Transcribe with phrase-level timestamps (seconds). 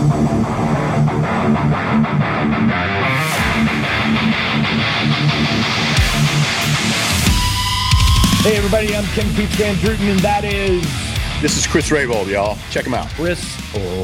[0.00, 0.06] Hey,
[8.56, 10.82] everybody, I'm Ken Pooch Van Druten, and that is
[11.42, 12.56] This is Chris Rabold, y'all.
[12.70, 13.08] Check him out.
[13.10, 13.44] Chris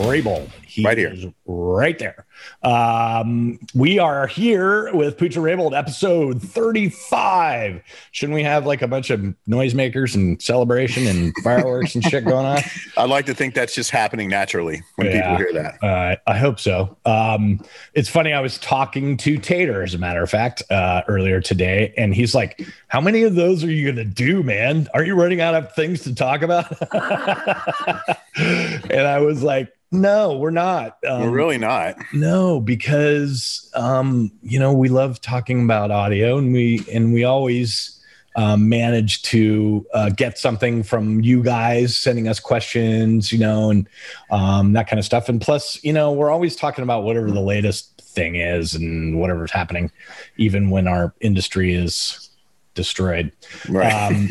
[0.04, 0.50] Rabold.
[0.76, 1.08] He Right here.
[1.10, 2.26] is right there.
[2.62, 7.80] Um, we are here with Pooch and Rabold, episode 35.
[8.12, 12.44] Shouldn't we have like a bunch of noisemakers and celebration and fireworks and shit going
[12.44, 12.58] on?
[12.98, 15.22] I'd like to think that's just happening naturally when Yeah.
[15.22, 15.82] people hear that.
[15.82, 16.94] Uh, I hope so.
[17.06, 17.64] Um,
[17.94, 18.34] it's funny.
[18.34, 22.34] I was talking to Tater, as a matter of fact, uh, earlier today, and he's
[22.34, 24.88] like, "How many of those are you going to do, man?
[24.92, 26.66] Are you running out of things to talk about?"
[28.36, 30.98] and I was like, "No, we're not.
[31.06, 31.96] Um, We're really not.
[32.12, 37.92] no, because um, you know we love talking about audio, and we and we always."
[38.38, 43.88] Um, manage to uh, get something from you guys sending us questions, you know, and
[44.30, 45.30] um, that kind of stuff.
[45.30, 49.52] And plus, you know, we're always talking about whatever the latest thing is and whatever's
[49.52, 49.90] happening,
[50.36, 52.28] even when our industry is
[52.74, 53.32] destroyed.
[53.68, 53.92] Right.
[53.92, 54.28] Um,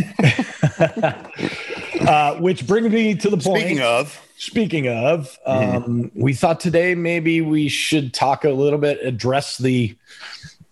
[2.08, 3.62] uh, which brings me to the point.
[3.62, 9.00] Speaking of, Speaking of, um, we thought today maybe we should talk a little bit,
[9.02, 9.96] address the,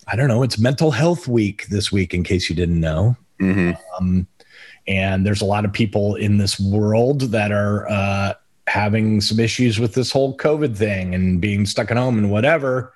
[0.08, 3.16] I don't know, it's Mental Health Week this week, in case you didn't know.
[3.40, 3.78] mhm.
[3.98, 4.28] Um,
[4.86, 8.34] and there's a lot of people in this world that are uh,
[8.68, 12.94] having some issues with this whole COVID thing and being stuck at home and whatever,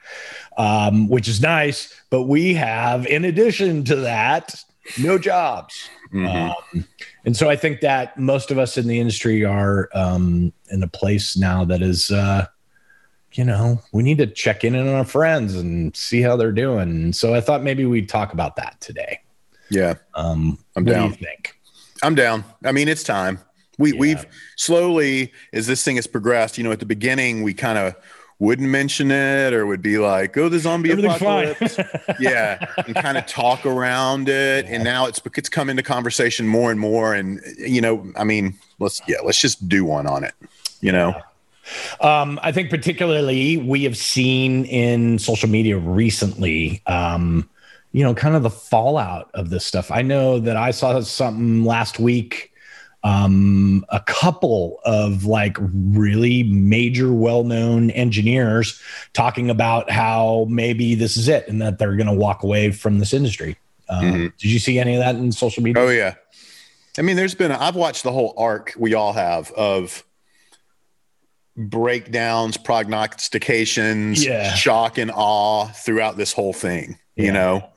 [0.57, 1.93] um, which is nice.
[2.09, 4.61] But we have, in addition to that,
[4.99, 5.89] no jobs.
[6.13, 6.49] Mhm.
[6.73, 6.85] Um,
[7.25, 10.87] and so I think that most of us in the industry are um, in a
[10.87, 12.45] place now that is, uh,
[13.33, 16.89] you know, we need to check in on our friends and see how they're doing.
[16.89, 19.19] And so I thought maybe we'd talk about that today.
[19.69, 21.11] yeah, Um, I'm what down.
[21.11, 21.59] do you think?
[22.01, 22.45] I'm down.
[22.63, 23.39] I mean, it's time.
[23.77, 23.99] We Yeah.
[23.99, 27.95] we've slowly, as this thing has progressed, you know, at the beginning we kind of
[28.39, 31.77] wouldn't mention it or would be like, "Oh, the zombie apocalypse,"
[32.19, 34.65] yeah, and kind of talk around it.
[34.65, 37.13] And now it's it's come into conversation more and more.
[37.13, 40.33] And you know, I mean, let's yeah, let's just do one on it.
[40.81, 41.19] You know,
[42.01, 47.49] Um, I think particularly we have seen in social media recently, um,
[47.91, 49.91] you know, kind of the fallout of this stuff.
[49.91, 52.51] I know that I saw something last week,
[53.07, 58.81] um, a couple of like really major, well-known engineers
[59.13, 62.99] talking about how maybe this is it and that they're going to walk away from
[62.99, 63.55] this industry.
[63.89, 64.33] Um, Mhm.
[64.37, 65.81] Did you see any of that in social media?
[65.81, 66.15] Oh yeah.
[66.97, 70.03] I mean, there's been I've watched the whole arc we all have of
[71.55, 74.53] breakdowns, prognostications, Yeah.
[74.53, 76.97] shock and awe throughout this whole thing.
[77.15, 77.69] You know,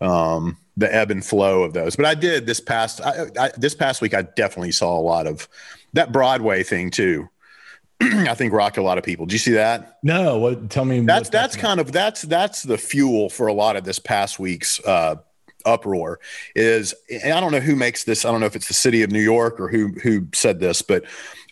[0.00, 1.96] um, the ebb and flow of those.
[1.96, 4.14] But I did this past I, I, this past week.
[4.14, 5.48] I definitely saw a lot of
[5.94, 7.28] that Broadway thing too.
[8.00, 9.24] I think rocked a lot of people.
[9.26, 9.98] Do you see that?
[10.02, 11.00] No, what, tell me.
[11.00, 14.84] That's that's kind of that's that's the fuel for a lot of this past week's
[14.84, 15.16] uh,
[15.64, 16.20] uproar.
[16.54, 18.24] Is and I don't know who makes this.
[18.24, 20.82] I don't know if it's the city of New York or who who said this,
[20.82, 21.04] but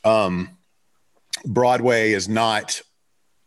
[0.05, 0.51] um,
[1.47, 2.83] Broadway is not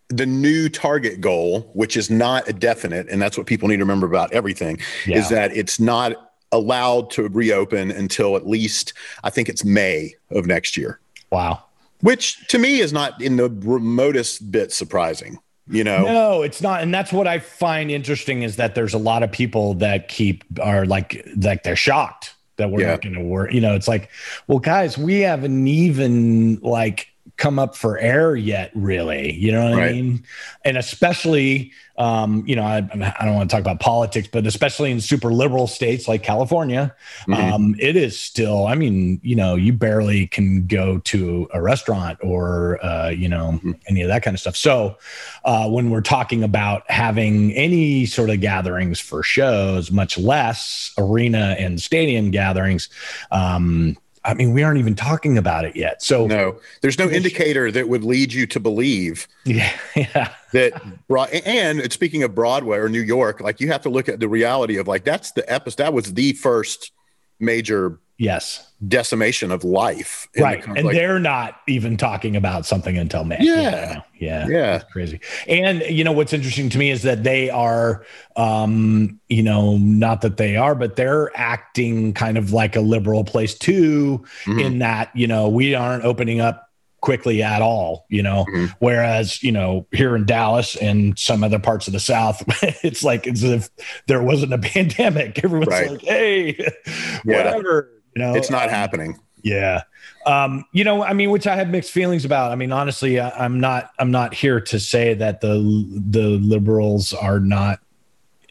[0.10, 3.84] the new target goal, which is not a definite, and that's what people need to
[3.84, 4.80] remember about everything.
[5.06, 5.18] Yeah.
[5.18, 10.46] Is that it's not allowed to reopen until at least I think it's May of
[10.46, 11.62] next year, wow.
[12.02, 15.40] which to me is not in the remotest bit surprising.
[15.70, 16.06] You know.
[16.06, 19.30] No, it's not, and that's what I find interesting is that there's a lot of
[19.34, 22.92] people that keep are like like they're shocked that we're Yeah.
[22.92, 23.52] not going to work.
[23.52, 24.10] You know, it's like,
[24.48, 29.32] well, guys, we haven't even like come up for air yet, really.
[29.34, 30.24] You know what I mean?
[30.66, 34.92] And especially, um, you know, I, I don't want to talk about politics, but especially
[34.92, 36.96] in super liberal states like California,
[37.28, 37.36] Mhm.
[37.36, 38.66] um, it is still.
[38.68, 43.60] I mean, you know, you barely can go to a restaurant or uh, you know
[43.64, 43.76] Mhm.
[43.88, 44.56] any of that kind of stuff.
[44.56, 44.98] So
[45.46, 51.56] uh, when we're talking about having any sort of gatherings for shows, much less arena
[51.60, 52.90] and stadium gatherings.
[53.32, 53.96] Um,
[54.28, 56.04] I mean, we aren't even talking about it yet.
[56.04, 60.74] So No, there's no indicator that would lead you to believe yeah, yeah, that.
[61.08, 64.28] Broad, and speaking of Broadway or New York, like you have to look at the
[64.28, 65.78] reality of like that's the episode.
[65.78, 66.92] That was the first
[67.40, 70.28] major yes, decimation of life.
[70.36, 70.62] in the right.
[70.62, 70.80] country.
[70.80, 73.38] And Like, they're not even talking about something until May.
[73.42, 74.02] Yeah.
[74.20, 75.20] yeah, yeah, crazy.
[75.48, 78.06] And you know what's interesting to me is that they are,
[78.36, 83.24] um, you know, not that they are, but they're acting kind of like a liberal
[83.24, 84.64] place too, Mhm.
[84.66, 86.64] in that you know we aren't opening up
[87.02, 88.06] quickly at all.
[88.10, 88.74] You know, Mhm.
[88.80, 92.44] whereas you know here in Dallas and some other parts of the South,
[92.84, 93.70] it's like as if
[94.08, 95.44] there wasn't a pandemic.
[95.44, 95.92] Everyone's Right.
[95.92, 96.56] like, hey,
[97.26, 97.38] Yeah.
[97.54, 97.92] whatever.
[98.18, 99.20] You know, it's not um, happening.
[99.44, 99.84] Yeah.
[100.26, 102.52] Um, you know, I mean, which I have mixed feelings about.
[102.52, 107.14] I mean, honestly, I, I'm not, I'm not here to say that the, the liberals
[107.14, 107.80] are not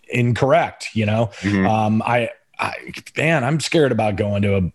[0.08, 1.30] incorrect, you know?
[1.40, 1.68] Mhm.
[1.68, 2.30] Um, I,
[2.60, 2.74] I,
[3.16, 4.72] man, I'm scared about going to a,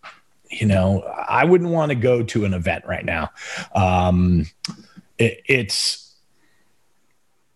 [0.49, 3.31] you know, I wouldn't want to go to an event right now.
[3.73, 4.45] Um,
[5.17, 6.13] it, it's,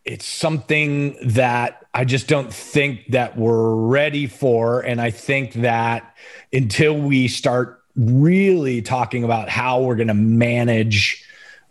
[0.06, 4.82] it's something that I just don't think that we're ready for.
[4.82, 6.16] And I think that
[6.52, 11.24] until we start really talking about how we're going to manage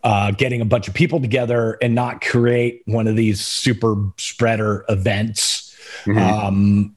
[0.02, 4.84] uh, getting a bunch of people together and not create one of these super spreader
[4.88, 6.18] events, Mhm.
[6.18, 6.96] um,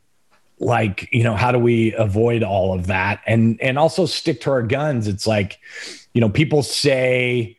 [0.60, 4.50] like you know how do we avoid all of that and and also stick to
[4.50, 5.60] our guns it's like
[6.16, 7.56] you know people say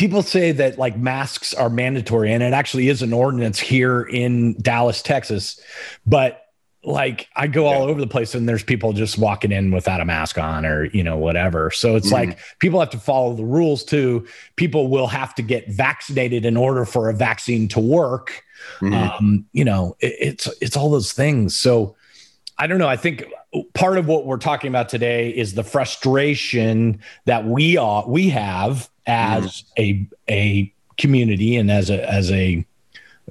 [0.00, 4.54] people say that like masks are mandatory and it actually is an ordinance here in
[4.62, 5.60] Dallas Texas
[6.06, 6.46] but
[6.82, 10.06] like I go all over the place and there's people just walking in without a
[10.06, 12.12] mask on or you know whatever so it's Mhm.
[12.12, 14.26] like people have to follow the rules too
[14.56, 18.42] people will have to get vaccinated in order for a vaccine to work
[18.80, 18.94] Mhm.
[19.18, 21.54] um, you know, it, it's it's all those things.
[21.56, 21.94] So
[22.58, 22.88] I don't know.
[22.88, 23.24] I think
[23.74, 28.88] part of what we're talking about today is the frustration that we are we have
[29.10, 32.64] as a a community and as a as a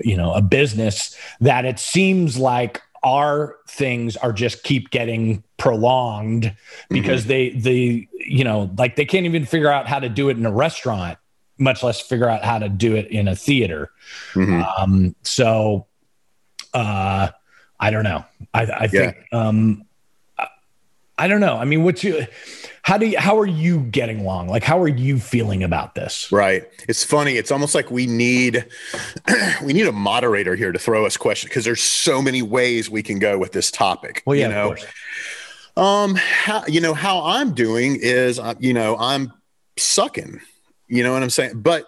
[0.01, 6.53] you know a business that it seems like our things are just keep getting prolonged
[6.89, 10.37] because they they you know like they can't even figure out how to do it
[10.37, 11.17] in a restaurant
[11.57, 13.91] much less figure out how to do it in a theater
[14.33, 14.65] Mhm.
[14.79, 15.85] um, so
[16.73, 17.29] uh,
[17.79, 18.23] I don't know.
[18.53, 19.85] I, I think um,
[20.37, 20.47] I,
[21.17, 21.55] I don't know.
[21.57, 22.25] I mean, what's you?
[22.89, 23.19] How do you?
[23.19, 24.47] How are you getting along?
[24.47, 26.31] Like, how are you feeling about this?
[26.31, 26.63] Right.
[26.87, 27.33] It's funny.
[27.33, 28.65] It's almost like we need
[29.63, 33.03] we need a moderator here to throw us questions because there's so many ways we
[33.03, 34.23] can go with this topic.
[34.25, 34.53] Well, yeah, you
[35.75, 39.33] know, um, how you know how I'm doing is uh, you know I'm
[39.77, 40.41] sucking.
[40.87, 41.61] You know what I'm saying?
[41.61, 41.85] But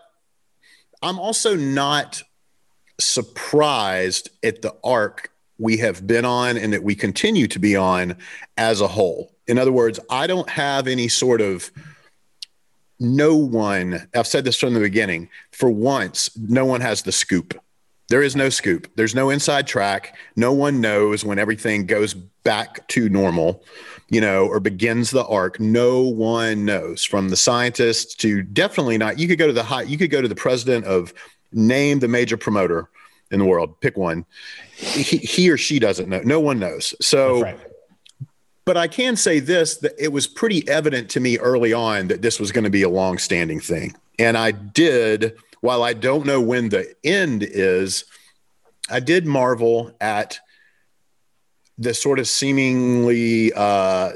[1.02, 2.22] I'm also not
[3.00, 8.18] surprised at the arc we have been on and that we continue to be on
[8.56, 9.31] as a whole.
[9.48, 11.72] In other words, I don't have any sort of
[13.00, 17.60] no one, I've said this from the beginning, for once, no one has the scoop.
[18.10, 18.92] There is no scoop.
[18.96, 20.16] There's no inside track.
[20.36, 23.64] No one knows when everything goes back to normal,
[24.10, 25.60] you know, or begins the arc.
[25.60, 29.18] No one knows from the scientists to definitely not.
[29.18, 31.14] You could go to the high, you could go to the president of
[31.54, 32.90] name the major promoter
[33.32, 34.26] in the world, pick one.
[34.76, 36.22] He, he or she doesn't know.
[36.24, 36.94] No one knows.
[37.02, 37.60] So, right.
[38.66, 42.22] But I can say this that it was pretty evident to me early on that
[42.22, 43.96] this was going to be a long standing thing.
[44.20, 48.06] And I did, while I don't know when the end is,
[48.90, 50.40] I did marvel at
[51.78, 54.12] the sort of seemingly uh,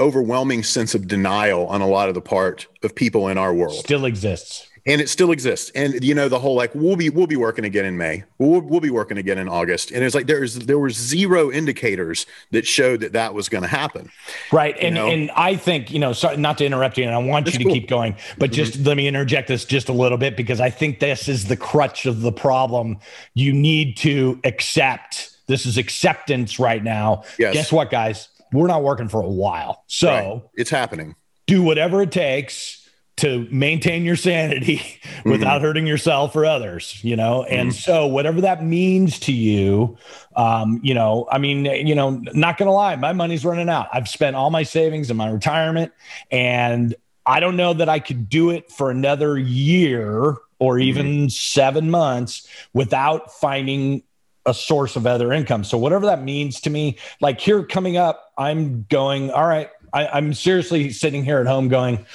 [0.00, 3.74] overwhelming sense of denial on a lot of the part of people in our world
[3.74, 4.68] Still exists.
[4.86, 5.70] And it still exists.
[5.74, 8.24] And you know, the whole like we'll be we'll be working again in May.
[8.38, 9.90] We'll we'll be working again in August.
[9.90, 13.68] And it's like there's there were zero indicators that showed that that was going to
[13.68, 14.10] happen.
[14.52, 14.76] Right.
[14.80, 15.08] And know?
[15.08, 17.58] and I think, you know, sorry not to interrupt you, and I want That's you
[17.58, 17.72] to cool.
[17.72, 17.80] Mm-hmm.
[17.80, 21.00] keep going, but just let me interject this just a little bit because I think
[21.00, 22.98] this is the crutch of the problem.
[23.34, 27.22] You need to accept this is acceptance right now.
[27.38, 27.54] Yes.
[27.54, 28.28] Guess what, guys?
[28.52, 29.84] We're not working for a while.
[29.88, 30.42] So Right.
[30.54, 31.16] It's happening.
[31.46, 32.85] do whatever it takes
[33.16, 35.30] to maintain your sanity Mm-hmm.
[35.38, 39.96] without hurting yourself or others you know and so whatever that means to you
[40.36, 44.08] um you know i mean you know not gonna lie my money's running out i've
[44.08, 45.92] spent all my savings in my retirement
[46.30, 51.90] and i don't know that i could do it for another year or even seven
[51.90, 54.02] months without finding
[54.46, 55.64] a source of other income.
[55.64, 60.06] So whatever that means to me, like here coming up, I'm going, all right, I,
[60.06, 62.06] I'm seriously sitting here at home going,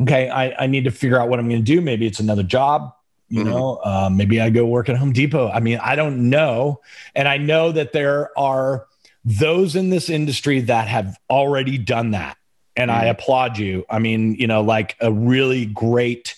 [0.00, 1.80] okay, I, I need to figure out what I'm going to do.
[1.80, 2.92] Maybe it's another job.
[3.28, 3.50] You Mhm.
[3.50, 5.48] know, uh, maybe I go work at Home Depot.
[5.50, 6.80] I mean, I don't know.
[7.14, 8.86] And I know that there are
[9.24, 12.36] those in this industry that have already done that.
[12.76, 13.10] And I Mhm.
[13.10, 13.84] applaud you.
[13.88, 16.34] I mean, you know, like a really great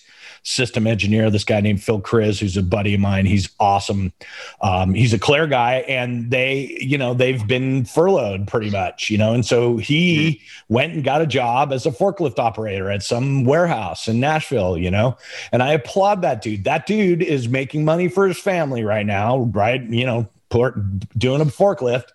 [0.47, 3.25] system engineer, this guy named Phil Chris, who's a buddy of mine.
[3.25, 4.13] He's awesome.
[4.61, 9.17] Um, he's a Clair guy, and they, you know, they've been furloughed pretty much, you
[9.17, 13.43] know, and so he went and got a job as a forklift operator at some
[13.43, 15.17] warehouse in Nashville, you know,
[15.51, 16.63] and I applaud that dude.
[16.63, 19.81] That dude is making money for his family right now, right?
[19.81, 20.29] You know,
[21.17, 22.05] doing a forklift.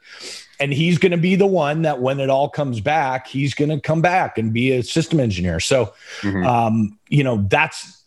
[0.59, 3.71] And he's going to be the one that when it all comes back, he's going
[3.71, 5.59] to come back and be a system engineer.
[5.59, 6.47] So, Mhm.
[6.47, 8.02] um, you know, that's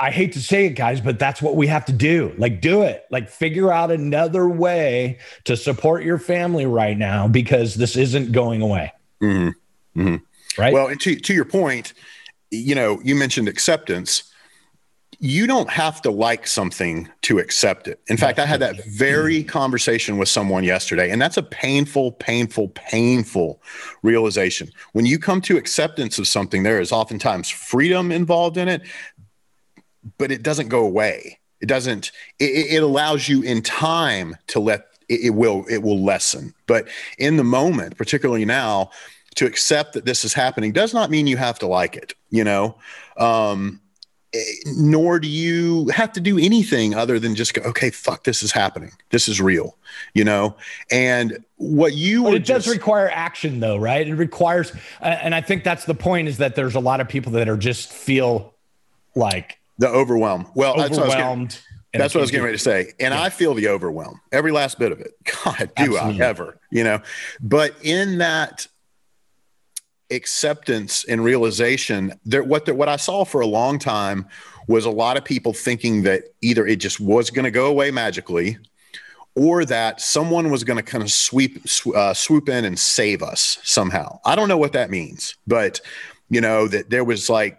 [0.00, 2.34] I, hate to say it, guys, but that's what we have to do.
[2.38, 3.04] Like, do it.
[3.10, 8.62] Like, figure out another way to support your family right now because this isn't going
[8.62, 8.92] away.
[9.22, 9.54] Mhm.
[9.96, 10.22] Mhm.
[10.58, 10.72] Right.
[10.72, 11.92] Well, and to, to your point,
[12.50, 14.24] you know, you mentioned acceptance.
[15.22, 18.00] You don't have to like something to accept it.
[18.08, 22.68] In fact, I had that very conversation with someone yesterday, and that's a painful, painful,
[22.68, 23.60] painful
[24.02, 24.70] realization.
[24.92, 28.80] When you come to acceptance of something, there is oftentimes freedom involved in it,
[30.18, 31.38] but it doesn't go away.
[31.60, 36.02] It doesn't, it, it allows you in time to let it, it will, it will
[36.02, 36.54] lessen.
[36.66, 36.88] But
[37.18, 38.90] in the moment, particularly now,
[39.36, 42.44] to accept that this is happening does not mean you have to like it, you
[42.44, 42.76] know?
[43.16, 43.80] Um,
[44.32, 48.42] eh, nor do you have to do anything other than just go, okay, fuck, this
[48.42, 48.92] is happening.
[49.10, 49.76] This is real,
[50.14, 50.56] you know?
[50.90, 54.06] And what you but it does require action though, right?
[54.06, 57.08] It requires, uh, and I think that's the point is that there's a lot of
[57.08, 58.54] people that are just feel
[59.14, 60.46] like the overwhelm.
[60.54, 61.58] Well, that's what I was getting- overwhelmed.
[61.92, 62.92] That's what I was getting ready to say.
[63.00, 65.12] And I feel the overwhelm, every last bit of it.
[65.44, 66.22] God, do Absolutely.
[66.22, 67.00] I ever, you know?
[67.40, 68.68] But in that
[70.12, 74.28] acceptance and realization, there what the, what I saw for a long time
[74.68, 77.90] was a lot of people thinking that either it just was going to go away
[77.90, 78.56] magically
[79.34, 83.20] or that someone was going to kind of sweep sw- uh, swoop in and save
[83.20, 84.20] us somehow.
[84.24, 85.80] I don't know what that means, but
[86.28, 87.58] you know that there was like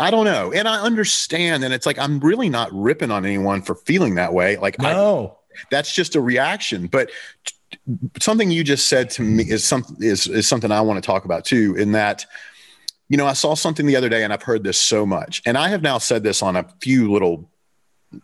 [0.00, 0.52] I don't know.
[0.52, 1.62] And I understand.
[1.64, 4.56] And it's like, I'm really not ripping on anyone for feeling that way.
[4.56, 5.38] Like, I, No.
[5.70, 6.86] that's just a reaction.
[6.86, 7.10] But
[7.44, 7.52] t-
[8.20, 11.24] something you just said to me is something is, is something I want to talk
[11.26, 11.74] about too.
[11.78, 12.24] In that,
[13.08, 15.42] you know, I saw something the other day and I've heard this so much.
[15.44, 17.50] And I have now said this on a few little,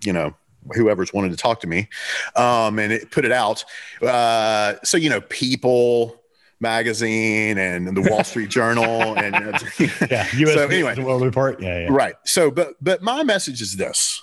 [0.02, 0.34] you know,
[0.74, 1.88] whoever's wanted to talk to me
[2.36, 3.64] um, and it put it out.
[4.00, 6.21] Uh, so, you know, people
[6.62, 9.58] magazine and the Wall Street Journal and uh,
[10.10, 10.26] Yeah.
[10.32, 10.92] US So anyway.
[10.96, 11.60] and World Report.
[11.60, 11.80] Yeah.
[11.80, 11.86] Yeah.
[11.90, 14.22] right so but but my message is this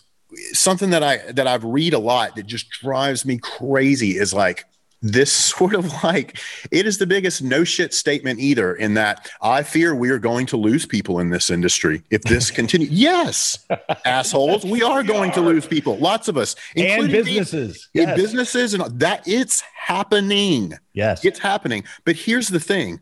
[0.54, 4.66] something that i that i've read a lot that just drives me crazy is like
[5.02, 6.38] this sort of like
[6.72, 10.46] it is the biggest no shit statement either in that i fear we are going
[10.46, 13.66] to lose people in this industry if this continues yes
[14.06, 17.88] assholes we are going to lose people lots of us And businesses.
[17.94, 18.18] in Yes.
[18.18, 21.24] businesses and that it's happening Yes.
[21.24, 23.00] it's happening but here's the thing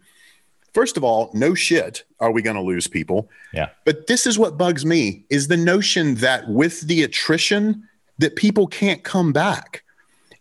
[0.73, 3.69] first of all no shit are we going to lose people Yeah.
[3.85, 7.83] but this is what bugs me is the notion that with the attrition
[8.19, 9.83] that people can't come back.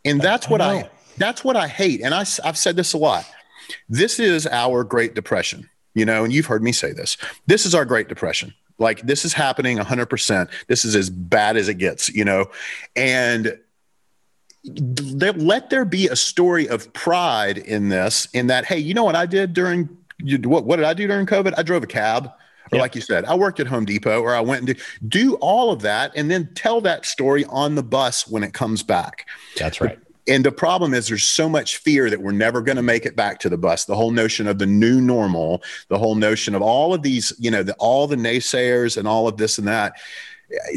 [0.06, 0.88] And that's what I, know.
[1.18, 2.02] That's what I hate.
[2.02, 3.26] And I, have said this a lot.
[3.88, 7.16] This is our Great Depression, you know, and you've heard me say this.
[7.46, 8.54] This is our Great Depression.
[8.78, 10.50] Like this is happening 100%.
[10.66, 12.50] This is as bad as it gets, you know.
[12.94, 13.58] And
[14.64, 19.04] there, let there be a story of pride in this in that hey you know
[19.04, 21.86] what i did during you, what, what did i do during covid i drove a
[21.86, 22.32] cab
[22.72, 25.34] or like you said i worked at home depot or i went and did, do
[25.36, 29.28] all of that and then tell that story on the bus when it comes back
[29.56, 30.00] That's right.
[30.28, 33.16] And the problem is there's so much fear that we're never going to make it
[33.16, 33.84] back to the bus.
[33.84, 37.50] The whole notion of the new normal, the whole notion of all of these, you
[37.50, 39.94] know, the, all the naysayers and all of this and that.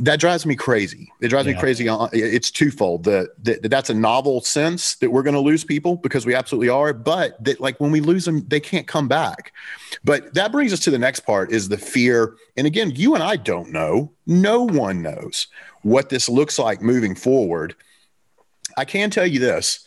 [0.02, 1.12] That drives me crazy.
[1.22, 1.88] It drives me crazy.
[2.12, 3.04] It's twofold.
[3.04, 6.70] The, the that's a novel sense that we're going to lose people because we absolutely
[6.70, 6.92] are.
[6.92, 9.54] But that like when we lose them, they can't come back.
[10.04, 12.36] But that brings us to the next part: is the fear.
[12.58, 14.12] And again, you and I don't know.
[14.26, 15.46] No one knows
[15.84, 17.76] what this looks like moving forward.
[18.80, 19.86] I can tell you this.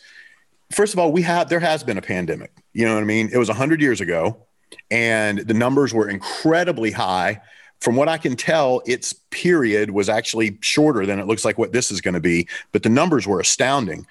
[0.71, 2.51] First of all, we have there has been a pandemic.
[2.73, 3.29] You know what I mean?
[3.33, 4.37] It was 100 years ago
[4.91, 7.41] and the numbers were incredibly high.
[7.81, 11.73] From what I can tell, its period was actually shorter than it looks like what
[11.73, 14.07] this is going to be, but the numbers were astounding.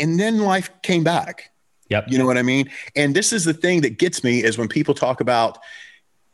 [0.00, 1.52] And then life came back.
[1.90, 2.06] Yep.
[2.08, 2.68] You know what I mean?
[2.96, 5.58] And this is the thing that gets me is when people talk about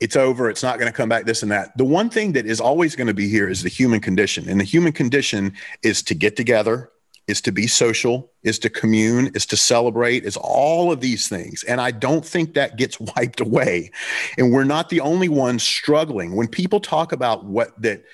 [0.01, 1.77] it's over, it's not going to come back, this and that.
[1.79, 4.49] The one thing that is always going to be here is the human condition.
[4.49, 5.53] And the human condition
[5.85, 6.91] is to get together,
[7.29, 11.63] is to be social, is to commune, is to celebrate, is all of these things.
[11.65, 13.91] And I don't think that gets wiped away.
[14.37, 16.35] And we're not the only ones struggling.
[16.35, 18.05] When people talk about what that,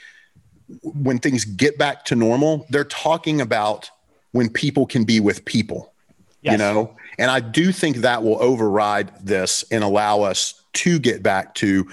[0.82, 3.90] when things get back to normal, they're talking about
[4.32, 5.92] when people can be with people
[6.40, 6.52] Yes.
[6.52, 11.20] you know and i do think that will override this and allow us to get
[11.20, 11.88] back to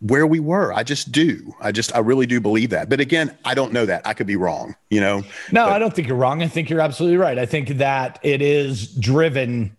[0.00, 3.36] where we were i just do i just i really do believe that but again
[3.44, 5.18] i don't know that i could be wrong you know
[5.52, 6.40] No, But- I don't think you're wrong.
[6.42, 7.38] I think you're absolutely right.
[7.38, 9.76] I think that it is driven.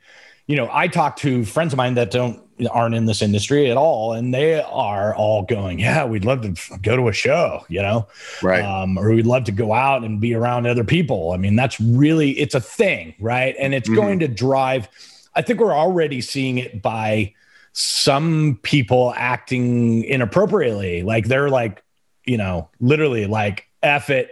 [0.47, 3.77] You know, I talk to friends of mine that don't aren't in this industry at
[3.77, 7.81] all, and they are all going, "Yeah, we'd love to go to a show," you
[7.81, 8.07] know,
[8.41, 11.31] right um, or we'd love to go out and be around other people.
[11.31, 13.55] I mean, that's really it's a thing, right?
[13.59, 13.95] And it's Mhm.
[13.95, 14.89] going to drive.
[15.35, 17.33] I think we're already seeing it by
[17.73, 21.83] some people acting inappropriately, like they're like,
[22.25, 24.31] you know, literally like, "F it."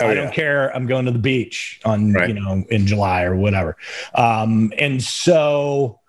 [0.00, 0.14] Oh, I yeah.
[0.14, 0.74] don't care.
[0.74, 2.28] I'm going to the beach on, Right.
[2.28, 3.76] you know, in July or whatever.
[4.14, 6.00] Um, and so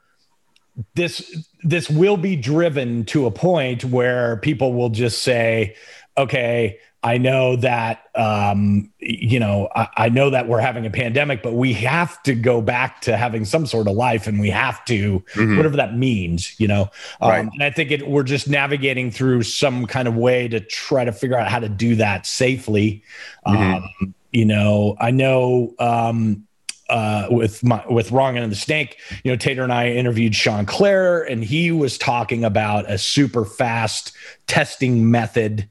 [0.96, 5.76] this, this will be driven to a point where people will just say,
[6.18, 11.44] okay, I know that um, you know I, I, know that we're having a pandemic,
[11.44, 14.84] but we have to go back to having some sort of life, and we have
[14.86, 15.58] to mm-hmm.
[15.58, 16.90] whatever that means, you know.
[17.20, 17.50] Um, right.
[17.52, 21.12] And I think it, we're just navigating through some kind of way to try to
[21.12, 23.04] figure out how to do that safely.
[23.46, 24.04] Mm-hmm.
[24.04, 26.48] Um, you know, I know um,
[26.90, 29.00] uh, with my with wrong of the snake.
[29.24, 33.44] You know, Tater and I interviewed Sean Clair, and he was talking about a super
[33.44, 34.14] fast
[34.48, 35.70] testing method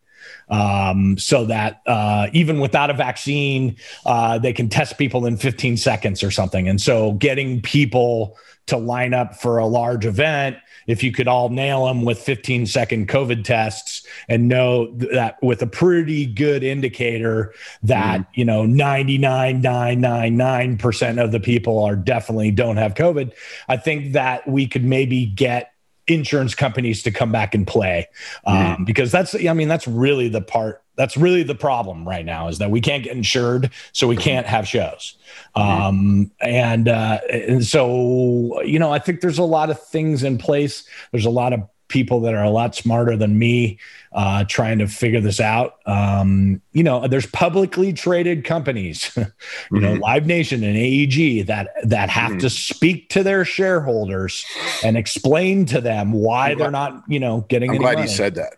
[0.52, 5.78] um, so that uh, even without a vaccine, uh, they can test people in 15
[5.78, 6.68] seconds or something.
[6.68, 11.48] And so getting people to line up for a large event, if you could all
[11.48, 17.54] nail them with 15 second COVID tests and know that with a pretty good indicator
[17.82, 18.26] that, mm.
[18.34, 23.32] you know, 99.999% of the people are definitely don't have COVID,
[23.68, 25.71] I think that we could maybe get
[26.14, 28.06] insurance companies to come back and play
[28.44, 28.84] um, mm-hmm.
[28.84, 32.58] because that's i mean that's really the part that's really the problem right now is
[32.58, 35.16] that we can't get insured so we can't have shows
[35.56, 35.82] mm-hmm.
[35.82, 40.38] um, and uh, and so you know i think there's a lot of things in
[40.38, 43.78] place there's a lot of people that are a lot smarter than me
[44.14, 45.76] uh, trying to figure this out.
[45.86, 49.80] Um, you know, there's publicly traded companies, you mm-hmm.
[49.80, 52.38] know, Live Nation and AEG that that have mm-hmm.
[52.38, 54.44] to speak to their shareholders
[54.84, 57.70] and explain to them why they're not, you know, getting.
[57.70, 58.08] I'm glad money.
[58.08, 58.54] you said that.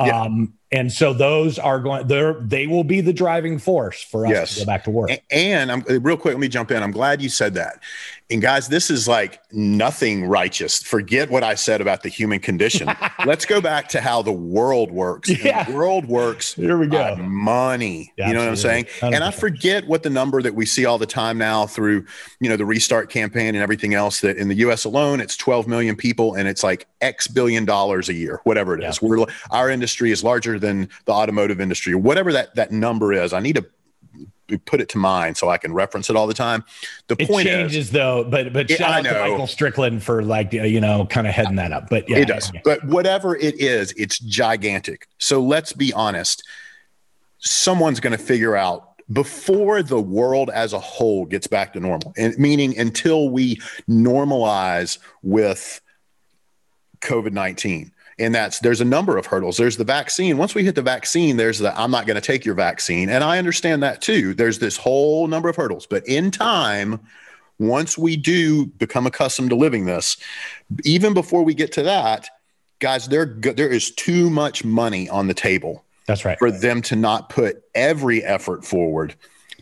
[0.00, 0.22] Yeah.
[0.22, 4.32] Um, and so those are going there they will be the driving force for us
[4.32, 4.54] yes.
[4.54, 7.20] to go back to work and i'm real quick let me jump in i'm glad
[7.20, 7.78] you said that
[8.32, 12.88] and guys this is like nothing righteous forget what i said about the human condition
[13.26, 15.64] let's go back to how the world works yeah.
[15.64, 19.14] the world works here we go money yeah, you know what i'm saying 100%.
[19.14, 22.04] and i forget what the number that we see all the time now through
[22.40, 25.66] you know the restart campaign and everything else that in the us alone it's 12
[25.66, 29.08] million people and it's like x billion dollars a year whatever it is yeah.
[29.08, 33.32] we're our industry is larger than the automotive industry or whatever that that number is.
[33.32, 33.66] I need to
[34.64, 36.64] put it to mind so I can reference it all the time.
[37.08, 40.52] The it point changes is, though, but but shout out to Michael Strickland for like
[40.52, 41.88] you know kind of heading that up.
[41.88, 42.52] But yeah, it does.
[42.52, 42.60] Yeah.
[42.64, 45.06] But whatever it is, it's gigantic.
[45.18, 46.42] So let's be honest.
[47.44, 52.12] Someone's going to figure out before the world as a whole gets back to normal,
[52.16, 53.56] and meaning until we
[53.88, 55.80] normalize with
[57.00, 57.90] COVID nineteen
[58.22, 59.56] and that's there's a number of hurdles.
[59.56, 60.38] There's the vaccine.
[60.38, 63.10] Once we hit the vaccine there's the i'm not going to take your vaccine.
[63.10, 64.34] And i understand that too.
[64.34, 65.86] There's this whole number of hurdles.
[65.86, 67.00] But in time
[67.58, 70.16] once we do become accustomed to living this
[70.84, 72.28] even before we get to that
[72.80, 76.38] guys there there is too much money on the table that's right.
[76.38, 79.14] for them to not put every effort forward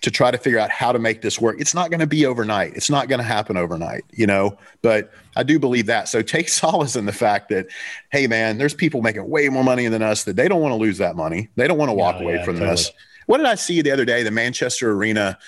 [0.03, 1.61] to try to figure out how to make this work.
[1.61, 2.75] It's not going to be overnight.
[2.75, 6.09] It's not going to happen overnight, you know, but I do believe that.
[6.09, 7.67] So take solace in the fact that,
[8.11, 10.77] hey, man, there's people making way more money than us that they don't want to
[10.77, 11.49] lose that money.
[11.57, 12.71] They don't want to walk away yeah, from totally.
[12.71, 12.91] this.
[13.27, 14.23] What did I see the other day?
[14.23, 15.39] The Manchester Arena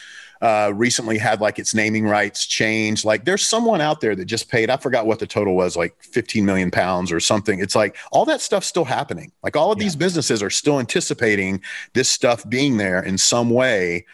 [0.43, 3.05] uh, recently had like its naming rights changed.
[3.05, 5.95] Like there's someone out there that just paid, I forgot what the total was, like
[6.03, 7.61] 15 million pounds or something.
[7.61, 9.33] It's like all that stuff's still happening.
[9.43, 9.85] Like all of yeah.
[9.85, 11.63] these businesses are still anticipating
[11.95, 14.05] this stuff being there in some way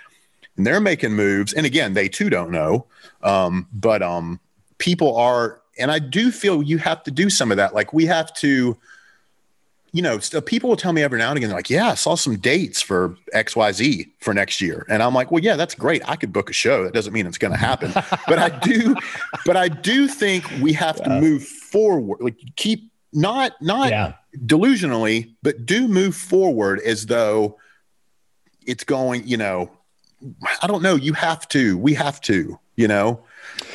[0.58, 1.54] and they're making moves.
[1.54, 2.84] And again, they too don't know.
[3.22, 4.40] Um, but um,
[4.76, 7.74] people are, and I do feel you have to do some of that.
[7.74, 8.76] Like we have to,
[9.92, 12.16] you know, people will tell me every now and again, they're like, yeah, I saw
[12.16, 14.84] some dates for XYZ for next year.
[14.90, 16.06] And I'm like, well, yeah, that's great.
[16.06, 16.84] I could book a show.
[16.84, 17.92] That doesn't mean it's going to happen.
[18.26, 18.96] but I do,
[19.46, 21.04] but I do think we have yeah.
[21.04, 24.14] to move forward, like keep not, not yeah.
[24.44, 27.56] delusionally, but do move forward as though
[28.66, 29.70] it's going, you know,
[30.62, 30.94] I don't know.
[30.94, 31.78] You have to.
[31.78, 32.58] We have to.
[32.76, 33.24] You know.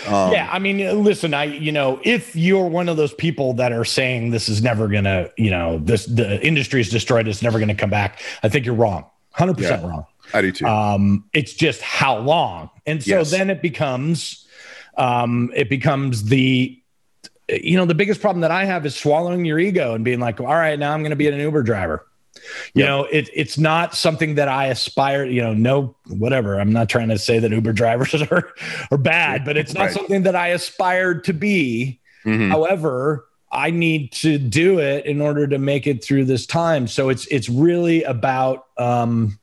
[0.07, 3.71] Um, yeah, I mean, listen, I you know, if you're one of those people that
[3.71, 7.59] are saying this is never gonna, you know, this the industry is destroyed, it's never
[7.59, 10.05] gonna come back, I think you're wrong, hundred yeah, percent wrong.
[10.33, 10.65] I do too.
[10.65, 13.31] Um, it's just how long, and so yes.
[13.31, 14.47] then it becomes,
[14.97, 16.79] um, it becomes the
[17.49, 20.39] you know the biggest problem that i have is swallowing your ego and being like
[20.39, 22.07] all right now i'm going to be an uber driver
[22.73, 22.87] you yep.
[22.87, 26.59] know, it, it's not something that I aspire, you know, no, whatever.
[26.59, 28.53] I'm not trying to say that Uber drivers are,
[28.91, 29.93] are bad, but it's not right.
[29.93, 31.99] something that I aspired to be.
[32.25, 32.49] Mm-hmm.
[32.49, 36.87] However, I need to do it in order to make it through this time.
[36.87, 39.39] So it's, it's really about, um,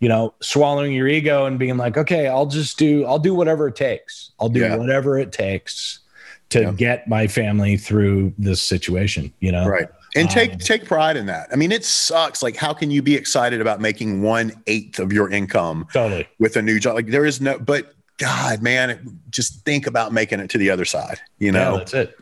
[0.00, 3.68] you know, swallowing your ego and being like, okay, I'll just do, I'll do whatever
[3.68, 4.32] it takes.
[4.40, 4.76] I'll do yeah.
[4.76, 6.00] whatever it takes
[6.50, 6.72] to yeah.
[6.72, 9.66] get my family through this situation, you know?
[9.66, 11.48] Right and take um, take pride in that.
[11.52, 12.42] I mean, it sucks.
[12.42, 16.56] Like, how can you be excited about making one eighth of your income totally with
[16.56, 16.94] a new job?
[16.94, 17.58] Like, there is no.
[17.58, 21.20] But God, man, just think about making it to the other side.
[21.38, 22.18] You know, yeah, that's it.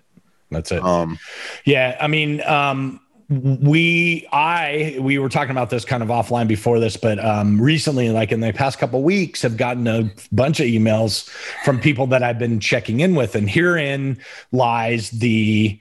[0.50, 0.82] That's it.
[0.82, 1.18] Um,
[1.64, 1.96] yeah.
[2.00, 6.96] I mean, um, we i we were talking about this kind of offline before this
[6.96, 11.28] but um recently like in the past couple weeks have gotten a bunch of emails
[11.64, 14.18] from people that i've been checking in with and herein
[14.50, 15.80] lies the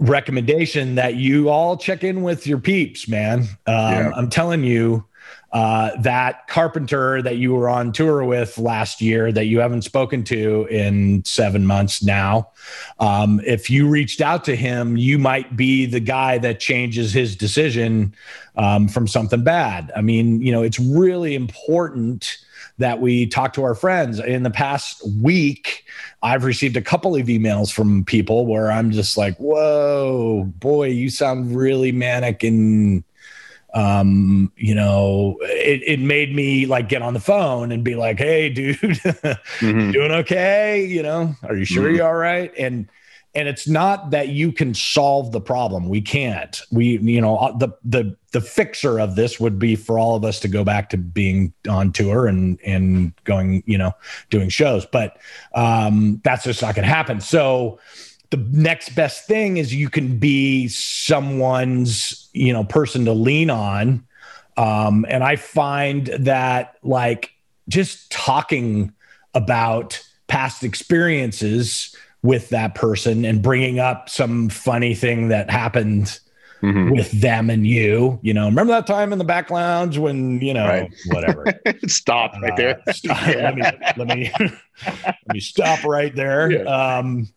[0.00, 4.12] recommendation that you all check in with your peeps man um, yeah.
[4.16, 5.04] i'm telling you
[5.52, 10.22] uh, that carpenter that you were on tour with last year that you haven't spoken
[10.22, 12.48] to in seven months now.
[13.00, 17.34] Um, if you reached out to him, you might be the guy that changes his
[17.34, 18.14] decision
[18.54, 19.90] um, from something bad.
[19.96, 22.38] I mean, you know, it's really important
[22.80, 24.18] that we talk to our friends.
[24.18, 25.84] In the past week,
[26.22, 31.10] I've received a couple of emails from people where I'm just like, whoa, boy, you
[31.10, 33.04] sound really manic and
[33.72, 38.18] um, you know, it, it made me like get on the phone and be like,
[38.18, 39.92] Hey dude, mm-hmm.
[39.92, 40.84] doing okay?
[40.84, 41.96] You know, are you sure mm-hmm.
[41.96, 42.52] you're all right?
[42.58, 42.88] And,
[43.34, 45.88] and it's not that you can solve the problem.
[45.88, 46.60] We can't.
[46.72, 50.24] We, you know, uh, the the the fixer of this would be for all of
[50.24, 53.92] us to go back to being on tour and and going, you know,
[54.30, 54.84] doing shows.
[54.84, 55.18] But
[55.54, 57.20] um, that's just not going to happen.
[57.20, 57.78] So,
[58.30, 64.06] the next best thing is you can be someone's you know person to lean on
[64.56, 67.32] um, and i find that like
[67.68, 68.92] just talking
[69.34, 76.20] about past experiences with that person and bringing up some funny thing that happened
[76.62, 76.90] mm-hmm.
[76.90, 80.52] with them and you you know remember that time in the back lounge when you
[80.52, 80.94] know right.
[81.08, 81.46] whatever
[81.86, 83.54] stop right uh, there stop, yeah.
[83.96, 84.32] let me let me
[85.04, 86.98] let me stop right there yeah.
[86.98, 87.28] um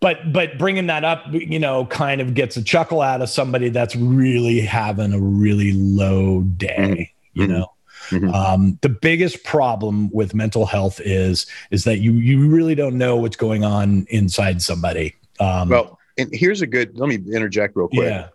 [0.00, 3.68] but but bringing that up you know kind of gets a chuckle out of somebody
[3.68, 7.40] that's really having a really low day mm-hmm.
[7.40, 7.72] you know
[8.10, 8.28] mm-hmm.
[8.30, 13.16] um, the biggest problem with mental health is is that you you really don't know
[13.16, 17.88] what's going on inside somebody um, well and here's a good let me interject real
[17.88, 18.28] quick yeah.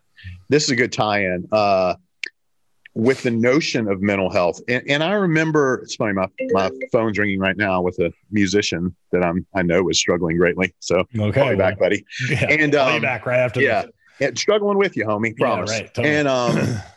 [0.50, 1.96] this is a good tie-in uh,
[2.94, 4.60] with the notion of mental health.
[4.68, 8.96] And, and, I remember it's funny, my, my phone's ringing right now with a musician
[9.12, 10.74] that I'm I know is struggling greatly.
[10.80, 12.06] So okay, call me back, buddy.
[12.30, 13.86] Yeah, and um, back right after yeah,
[14.20, 15.36] and struggling with you, homie.
[15.38, 15.72] Promise.
[15.72, 16.16] Yeah, right, totally.
[16.16, 16.82] And um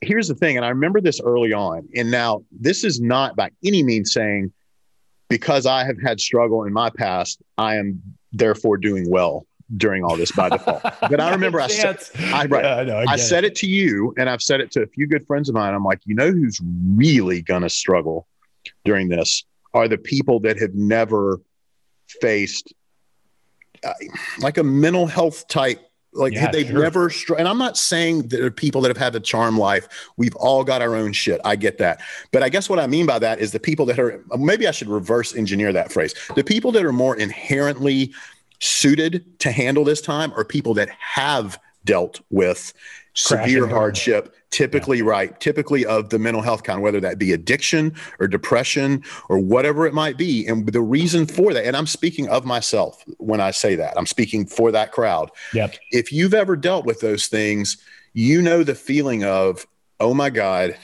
[0.00, 3.50] here's the thing, and I remember this early on, and now this is not by
[3.64, 4.52] any means saying
[5.28, 8.02] because I have had struggle in my past, I am
[8.32, 10.82] therefore doing well during all this by default.
[11.00, 13.52] But I remember I said, I, right, yeah, no, I, I said it.
[13.52, 15.74] it to you, and I've said it to a few good friends of mine.
[15.74, 16.60] I'm like, you know, who's
[16.94, 18.26] really going to struggle
[18.84, 21.40] during this are the people that have never
[22.20, 22.72] faced
[23.84, 23.92] uh,
[24.38, 25.80] like a mental health type
[26.14, 26.80] like yeah, they've sure.
[26.80, 29.58] never str- and i'm not saying that there are people that have had a charm
[29.58, 29.88] life.
[30.16, 31.40] We've all got our own shit.
[31.44, 32.00] I get that.
[32.32, 34.70] But i guess what i mean by that is the people that are maybe i
[34.70, 36.14] should reverse engineer that phrase.
[36.34, 38.12] The people that are more inherently
[38.60, 42.72] suited to handle this time are people that have dealt with
[43.16, 45.04] severe hardship typically yeah.
[45.04, 49.86] right typically of the mental health kind whether that be addiction or depression or whatever
[49.86, 53.52] it might be and the reason for that and i'm speaking of myself when i
[53.52, 55.76] say that i'm speaking for that crowd yep.
[55.92, 57.76] if you've ever dealt with those things
[58.14, 59.64] you know the feeling of
[60.00, 60.76] oh my god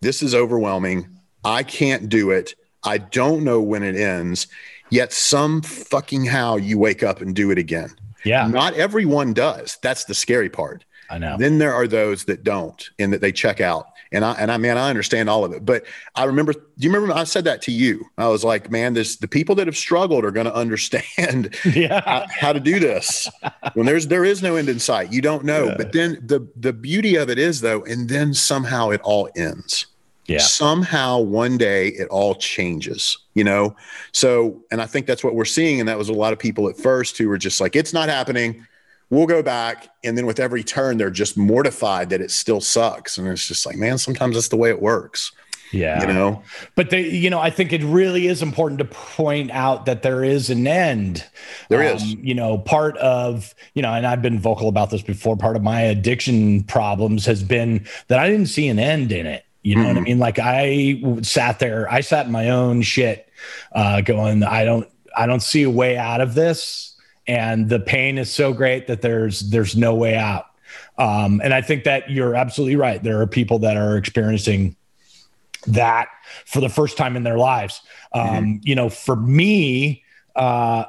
[0.00, 1.08] this is overwhelming
[1.44, 4.46] i can't do it i don't know when it ends
[4.90, 7.90] Yet some fucking how you wake up and do it again.
[8.24, 8.46] Yeah.
[8.46, 9.78] Not everyone does.
[9.82, 10.84] That's the scary part.
[11.10, 11.36] I know.
[11.38, 13.86] Then there are those that don't and that they check out.
[14.10, 15.66] And I and I man, I understand all of it.
[15.66, 18.06] But I remember, do you remember I said that to you?
[18.16, 22.00] I was like, man, this the people that have struggled are going to understand yeah.
[22.06, 23.28] how, how, to do this.
[23.74, 25.12] when there's there is no end in sight.
[25.12, 25.66] You don't know.
[25.66, 25.74] Yeah.
[25.76, 29.86] But then the the beauty of it is though, and then somehow it all ends
[30.28, 30.38] yeah.
[30.38, 33.76] somehow one day it all changes you know?
[34.12, 36.68] So and i think that's what we're seeing and that was a lot of people
[36.68, 38.66] at first who were just like it's not happening.
[39.10, 39.88] We'll go back.
[40.04, 43.16] And then with every turn they're just mortified that it still sucks.
[43.16, 45.30] And it's just like man sometimes that's the way it works.
[45.70, 46.00] Yeah.
[46.00, 46.42] You know?
[46.74, 50.24] But they you know i think it really is important to point out that there
[50.24, 51.24] is an end.
[51.68, 55.02] There um, is, you know part of you know and i've been vocal about this
[55.02, 59.26] before part of my addiction problems has been that i didn't see an end in
[59.26, 59.88] it you know mm-hmm.
[59.88, 60.04] what I mm-hmm.
[60.04, 60.18] mean?
[60.18, 63.28] Like I sat there, I sat in my own shit,
[63.72, 66.96] uh, going, I don't, I don't see a way out of this.
[67.26, 70.46] And the pain is so great that there's, there's no way out.
[70.96, 73.02] Um, and I think that you're absolutely right.
[73.02, 74.76] There are people that are experiencing
[75.66, 76.08] that
[76.46, 77.80] for the first time in their lives.
[78.12, 78.56] Um, mm-hmm.
[78.62, 80.84] You know, for me, uh,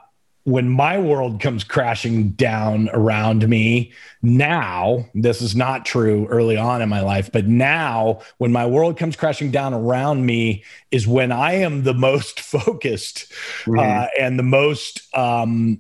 [0.50, 3.92] when my world comes crashing down around me
[4.24, 8.98] now this is not true early on in my life but now when my world
[8.98, 13.32] comes crashing down around me is when i am the most focused
[13.66, 13.78] mm-hmm.
[13.78, 15.80] uh, and the most um,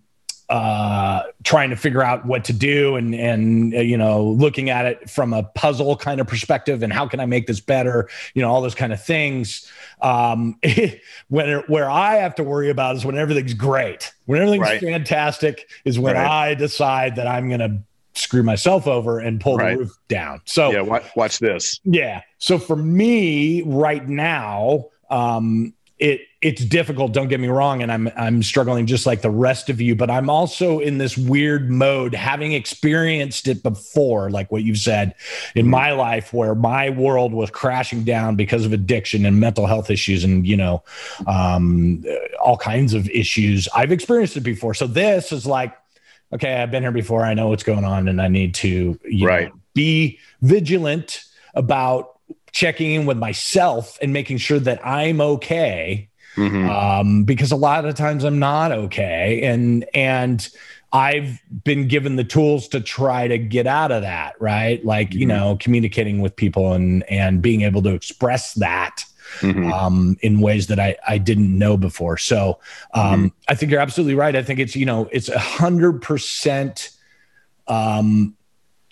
[0.49, 4.85] uh, trying to figure out what to do and and uh, you know looking at
[4.85, 8.41] it from a puzzle kind of perspective and how can I make this better you
[8.41, 10.59] know all those kind of things um,
[11.27, 14.81] when where I have to worry about is when everything's great when everything's right.
[14.81, 16.27] fantastic is when right.
[16.27, 17.79] I decide that I'm going to
[18.15, 19.73] screw myself over and pull right.
[19.73, 25.73] the roof down so yeah watch, watch this yeah so for me right now um,
[25.99, 29.69] it it's difficult don't get me wrong and i'm i'm struggling just like the rest
[29.69, 34.63] of you but i'm also in this weird mode having experienced it before like what
[34.63, 35.13] you've said
[35.55, 35.71] in mm-hmm.
[35.71, 40.23] my life where my world was crashing down because of addiction and mental health issues
[40.23, 40.81] and you know
[41.27, 42.03] um,
[42.41, 45.75] all kinds of issues i've experienced it before so this is like
[46.31, 49.49] okay i've been here before i know what's going on and i need to right.
[49.49, 51.23] Know, be vigilant
[51.53, 52.19] about
[52.51, 56.08] checking in with myself and making sure that I'm okay.
[56.35, 56.69] Mm-hmm.
[56.69, 59.41] Um, because a lot of times I'm not okay.
[59.43, 60.47] And, and,
[60.91, 64.83] I've been given the tools to try to get out of that, right?
[64.83, 65.19] Like, mm-hmm.
[65.19, 69.05] you know, communicating with people and and being able to express that
[69.39, 69.71] mm-hmm.
[69.71, 72.17] um, in ways that I I didn't know before.
[72.17, 72.59] So
[72.93, 73.27] um, mm-hmm.
[73.47, 74.35] I think you're absolutely right.
[74.35, 76.91] I think it's you know it's a hundred percent
[77.67, 78.35] um,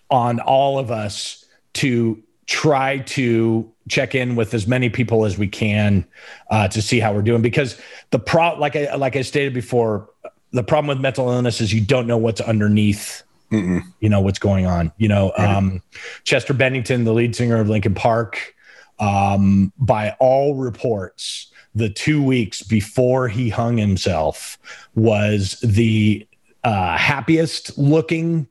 [0.10, 5.48] on all of us to try to check in with as many people as we
[5.48, 6.06] can
[6.50, 7.42] uh, to see how we're doing.
[7.42, 7.80] Because
[8.10, 10.10] the pro like I like I stated before
[10.52, 13.82] the problem with mental illness is you don't know what's underneath Mm-mm.
[14.00, 14.92] you know what's going on.
[14.98, 15.84] You know um,
[16.24, 18.56] Chester Bennington the lead singer of Linkin Park
[19.00, 24.58] um, by all reports the two weeks before he hung himself
[24.96, 26.28] was the
[26.64, 28.48] uh, happiest looking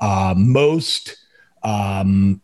[0.00, 1.16] uh, most
[1.64, 2.40] um,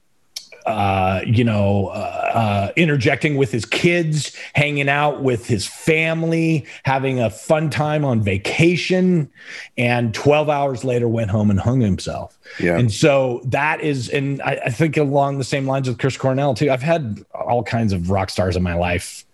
[0.67, 7.21] uh, you know, uh, uh, interjecting with his kids, hanging out with his family, having
[7.21, 9.31] a fun time on vacation,
[9.77, 12.39] and 12 hours later went home and hung himself.
[12.59, 12.79] Yeah.
[12.79, 16.55] And so that is, and I, I think along the same lines with Chris Cornell
[16.55, 16.71] too.
[16.71, 19.25] I've had all kinds of rock stars in my life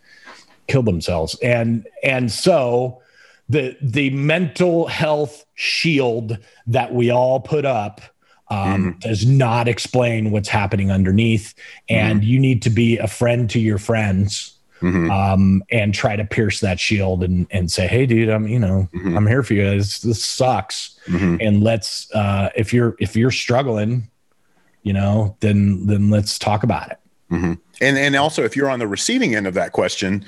[0.66, 3.02] kill themselves, and and so
[3.48, 8.00] the the mental health shield that we all put up
[8.50, 9.00] um, mm.
[9.00, 11.54] does not explain what's happening underneath.
[11.88, 12.26] And mm.
[12.26, 15.10] you need to be a friend to your friends mm-hmm.
[15.10, 18.88] um, and try to pierce that shield and, and say, Hey, dude, I'm, you know,
[18.92, 19.16] mm-hmm.
[19.16, 19.70] I'm here for you.
[19.70, 20.98] This, this sucks.
[21.06, 21.36] Mm-hmm.
[21.40, 24.10] And let's, uh, if you're, if you're struggling,
[24.82, 26.98] you know, then, then let's talk about it.
[27.30, 27.52] Mm-hmm.
[27.80, 30.24] And, and also if you're on the receiving end of that question,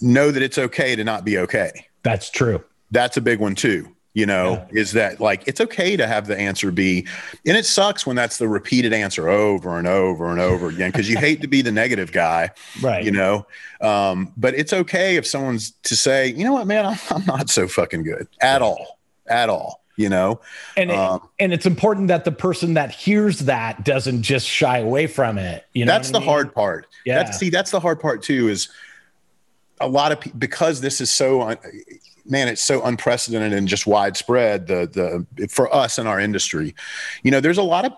[0.00, 1.86] know that it's okay to not be okay.
[2.02, 2.62] That's true.
[2.92, 4.80] That's a big one too you know yeah.
[4.80, 7.06] is that like it's okay to have the answer be
[7.46, 11.08] and it sucks when that's the repeated answer over and over and over again because
[11.08, 12.50] you hate to be the negative guy
[12.82, 13.04] right.
[13.04, 13.46] you know?
[13.80, 16.86] Um, but it's okay if someone's to say you know what man?
[16.86, 20.40] I'm, I'm not so fucking good at all at all you know?
[20.76, 25.06] And um, and it's important that the person that hears that doesn't just shy away
[25.06, 26.28] from it you know that's the mean?
[26.28, 27.22] hard part yeah.
[27.22, 28.70] that's, see that's the hard part too is
[29.80, 31.58] a lot of people because this is so un-
[32.26, 34.66] man, it's so unprecedented and just widespread.
[34.66, 36.74] The the for us in our industry,
[37.22, 37.92] you know, there's a lot of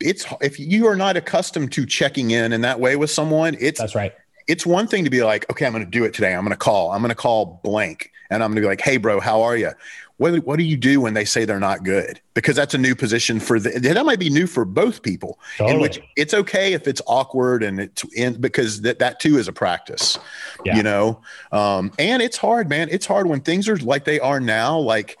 [0.00, 3.80] it's if you are not accustomed to checking in in that way with someone, it's
[3.80, 4.14] that's right.
[4.46, 6.34] It's one thing to be like, okay, I'm going to do it today.
[6.34, 6.92] I'm going to call.
[6.92, 9.56] I'm going to call blank, and I'm going to be like, hey, bro, how are
[9.56, 9.70] you?
[10.16, 12.20] What, what do you do when they say they're not good?
[12.34, 15.74] Because that's a new position for the, that might be new for both people totally.
[15.74, 19.48] in which it's okay if it's awkward and it's in because that, that too is
[19.48, 20.18] a practice,
[20.64, 20.76] yeah.
[20.76, 21.20] you know?
[21.50, 22.88] Um, and it's hard, man.
[22.90, 25.18] It's hard when things are like they are now, like,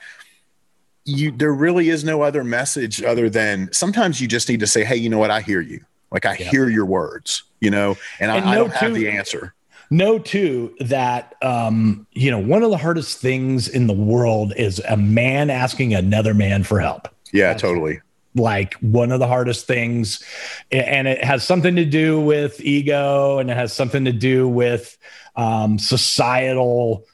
[1.04, 4.84] you there really is no other message other than sometimes you just need to say
[4.84, 6.48] hey you know what i hear you like i yeah.
[6.48, 9.54] hear your words you know and, and I, I, don't have the answer
[9.96, 14.80] know too that um, you know one of the hardest things in the world is
[14.88, 17.08] a man asking another man for help.
[17.32, 18.00] Yeah, That's totally.
[18.36, 20.22] Like one of the hardest things,
[20.72, 24.98] and it has something to do with ego, and it has something to do with
[25.36, 27.04] um, societal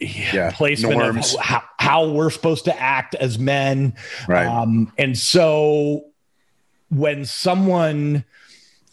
[0.00, 1.34] yeah, placement norms.
[1.34, 3.94] of how, how, we're supposed to act as men.
[4.26, 4.46] Right.
[4.46, 6.06] Um, and so
[6.90, 8.24] when someone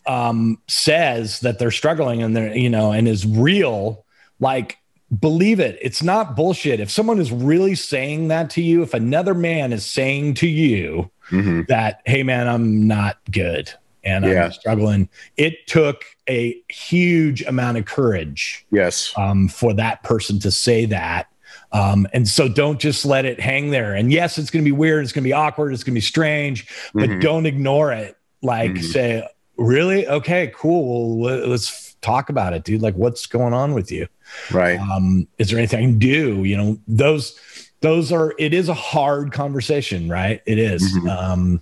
[0.09, 4.05] um, says that they're struggling and they're, you know, and is real,
[4.39, 4.79] like
[5.19, 5.77] believe it.
[5.81, 6.79] It's not bullshit.
[6.79, 11.11] If someone is really saying that to you, if another man is saying to you
[11.29, 11.61] mm-hmm.
[11.67, 13.71] that, hey, man, I'm not good
[14.03, 14.45] and yeah.
[14.45, 18.65] I'm struggling, it took a huge amount of courage.
[18.71, 19.13] Yes.
[19.15, 21.27] Um, for that person to say that.
[21.71, 23.93] Um, and so don't just let it hang there.
[23.93, 25.03] And yes, it's going to be weird.
[25.03, 25.71] It's going to be awkward.
[25.71, 27.19] It's going to be strange, but mm-hmm.
[27.19, 28.17] don't ignore it.
[28.41, 28.83] Like mm-hmm.
[28.85, 29.27] say,
[29.59, 30.07] really?
[30.07, 31.19] Okay, cool.
[31.19, 32.81] Well, let's talk about it, dude.
[32.81, 34.07] Like, what's going on with you?
[34.51, 34.79] Right.
[34.79, 36.43] Um, is there anything I can do?
[36.43, 37.39] You know, those
[37.81, 40.41] those are it is a hard conversation, right?
[40.45, 40.97] It is.
[40.97, 41.09] Mhm.
[41.09, 41.61] Um,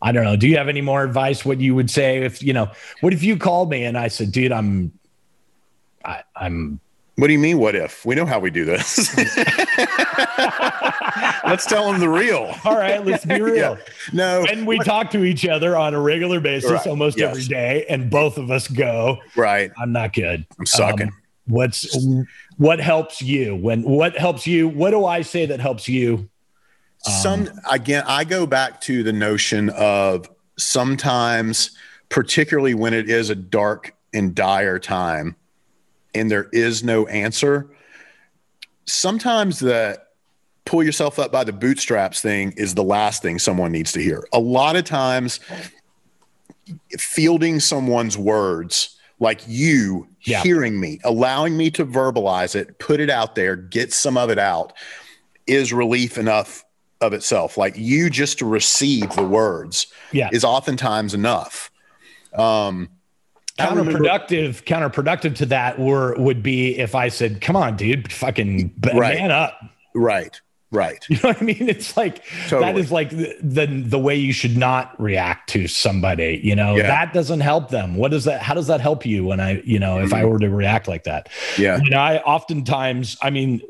[0.00, 0.36] I don't know.
[0.36, 1.44] Do you have any more advice?
[1.44, 2.70] What you would say if you know?
[3.00, 4.92] What if you called me and I said, "Dude, I'm,
[6.04, 6.80] I, I'm."
[7.18, 7.58] What do you mean?
[7.58, 9.12] What if we know how we do this?
[11.44, 12.54] Let's tell them the real.
[12.64, 13.76] All right, let's be real.
[14.12, 16.86] No, And we talk to each other on a regular basis, Right.
[16.86, 17.30] almost Yes.
[17.32, 19.72] every day, and both of us go, right.
[19.78, 20.46] "I'm not good.
[20.60, 21.08] I'm sucking.
[21.08, 21.14] Um,
[21.46, 21.96] what's
[22.56, 24.68] what helps you when what helps you?
[24.68, 26.28] What do I say that helps you?
[26.98, 31.70] Some again, I go back to the notion of sometimes,
[32.10, 35.34] particularly when it is a dark and dire time,
[36.14, 37.68] and there is no answer.
[38.86, 40.00] Sometimes the
[40.64, 44.26] pull yourself up by the bootstraps thing is the last thing someone needs to hear.
[44.32, 45.40] A lot of times,
[46.98, 50.42] fielding someone's words like you Yeah.
[50.42, 54.38] hearing me, allowing me to verbalize it, put it out there, get some of it
[54.38, 54.72] out
[55.46, 56.64] is relief enough
[57.00, 57.56] of itself.
[57.56, 61.70] Like you just to receive the words Yeah, is oftentimes enough.
[62.34, 62.90] Um,
[63.58, 64.64] counterproductive.
[64.64, 69.18] Counterproductive to that were would be if I said, "Come on, dude, fucking Right.
[69.18, 69.58] man up."
[69.94, 70.40] right,
[70.70, 71.04] right.
[71.08, 71.68] You know what I mean?
[71.68, 72.80] It's like that Totally.
[72.80, 76.40] is like the, the the way you should not react to somebody.
[76.42, 76.82] You know Yeah.
[76.88, 77.96] that doesn't help them.
[77.96, 78.42] What does that?
[78.42, 79.24] How does that help you?
[79.24, 80.28] When I, you know, if I Mhm.
[80.30, 83.60] were to react like that, Yeah, you know, I oftentimes, I mean,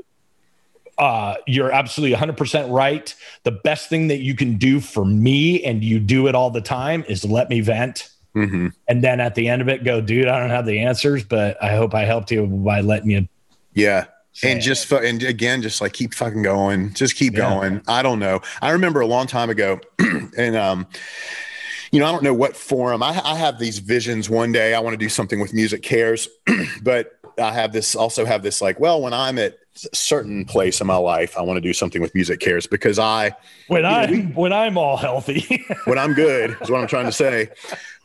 [0.99, 3.15] uh, you're absolutely 100% right.
[3.45, 6.61] The best thing that you can do for me, and you do it all the
[6.61, 8.09] time, is let me vent.
[8.35, 11.25] Hmm And then at the end of it, go, dude, I don't have the answers,
[11.25, 13.29] but I hope I helped you by letting you.
[13.75, 14.05] yeah.
[14.45, 14.63] and it.
[14.63, 17.49] just fu- and again just like keep fucking going just keep Yeah.
[17.51, 19.81] going i don't know i remember a long time ago
[20.39, 20.87] and um
[21.91, 24.79] you know i don't know what forum I, I have these visions one day i
[24.81, 26.29] want to do something with MusiCares
[26.83, 29.59] but i have this also have this like well when i'm at
[29.93, 33.33] a certain place in my life i want to do something with MusiCares because i
[33.67, 35.65] when I'm when I'm all healthy.
[35.87, 37.49] when i'm good is what i'm trying to say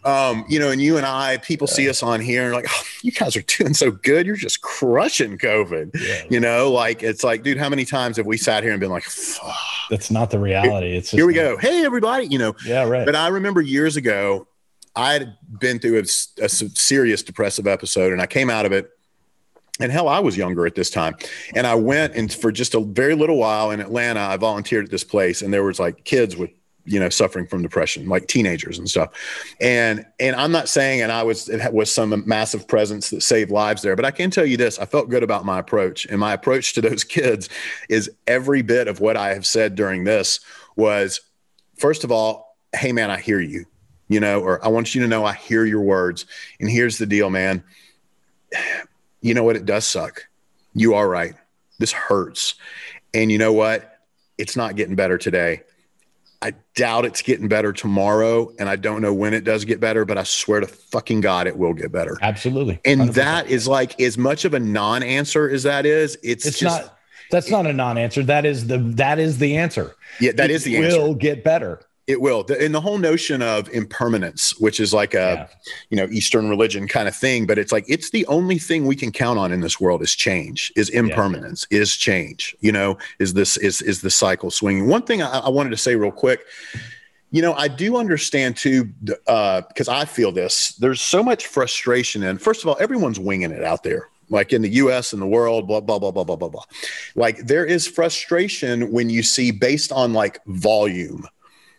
[0.06, 2.84] um, you know, and you and I, people see us on here and like, oh,
[3.02, 4.26] you guys are doing so good.
[4.26, 5.92] You're just crushing COVID.
[6.00, 6.24] Yeah.
[6.30, 8.89] You know, like it's like, dude, how many times have we sat here and been
[8.92, 9.54] like, Fuck.
[9.89, 10.96] That's not the reality.
[10.96, 11.58] It's just here we not- go.
[11.58, 12.26] Hey, everybody.
[12.28, 13.06] You know, Yeah, right.
[13.06, 14.48] but I remember years ago,
[14.96, 16.06] I had been through a
[16.50, 18.89] serious depressive episode and I came out of it.
[19.80, 21.16] And hell, I was younger at this time.
[21.56, 24.92] And I went and for just a very little while in Atlanta, I volunteered at
[24.92, 26.52] this place and there was like kids with,
[26.86, 29.12] you know, suffering from depression, like teenagers and stuff.
[29.62, 33.52] And, and I'm not saying, and I was, it was some massive presence that saved
[33.52, 36.19] lives there, but I can tell you this, I felt good about my approach and
[36.19, 37.50] my approach to those kids
[37.89, 40.39] is every bit of what I have said during this
[40.76, 41.22] was,
[41.78, 43.67] first of all, Hey man, I hear you
[44.08, 46.26] you know, or I want you to know I hear your words.
[46.60, 47.63] And here's the deal, man.
[49.26, 49.56] You know what?
[49.56, 50.28] It does suck.
[50.74, 51.34] You are right.
[51.80, 52.56] This hurts.
[53.13, 54.00] And you know what?
[54.38, 55.62] It's not getting better today.
[56.44, 58.54] I doubt it's getting better tomorrow.
[58.60, 61.48] And I don't know when it does get better, but I swear to fucking God,
[61.48, 62.18] it will get better.
[62.22, 62.80] Absolutely.
[62.84, 63.14] And 100%.
[63.14, 66.18] that is like as much of a non answer as that is.
[66.22, 66.98] It's, it's just, not
[67.34, 68.24] that's not a non-answer.
[68.24, 69.96] That is the that is the answer.
[70.20, 71.00] yeah, that It is the answer.
[71.00, 71.82] will get better.
[72.06, 72.44] It will.
[72.44, 75.48] The, and the whole notion of impermanence, which is like a, Yeah.
[75.89, 78.96] you know, Eastern religion kind of thing, but it's like, it's the only thing we
[78.96, 83.34] can count on in this world is change, is impermanence, is change, you know, is
[83.34, 84.88] this, is, is the cycle swinging.
[84.88, 86.42] One thing I, I wanted to say real quick,
[87.32, 88.89] you know, I do understand too,
[89.28, 92.24] uh, because I feel this, there's so much frustration.
[92.24, 94.10] And first of all, everyone's winging it out there.
[94.30, 96.63] Like in the US and the world, blah, blah, blah, blah, blah, blah, blah.
[97.16, 101.26] Like there is frustration when you see based on like volume,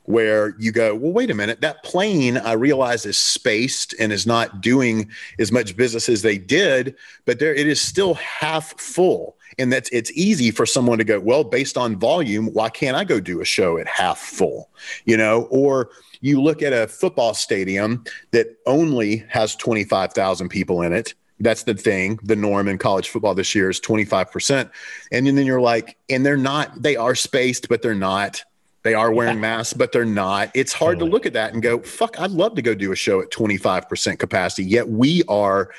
[0.04, 4.26] where you go, well, wait a minute, that plane I realize is spaced and is
[4.26, 9.36] not doing as much business as they did, but there it is still half full.
[9.58, 13.04] And that's it's easy for someone to go, well, based on volume, why can't I
[13.04, 14.68] go do a show at half full?
[15.04, 15.90] You know, or
[16.20, 21.14] you look at a football stadium that only has 25,000 people in it.
[21.40, 22.18] That's the thing.
[22.22, 24.70] The norm in college football this year is 25%.
[25.12, 28.44] And then you're like, and they're not, they are spaced, but they're not.
[28.84, 30.50] They are wearing masks, but they're not.
[30.54, 31.10] It's hard Totally.
[31.10, 33.30] to look at that and go, fuck, I'd love to go do a show at
[33.30, 34.64] 25% capacity.
[34.64, 35.70] Yet we are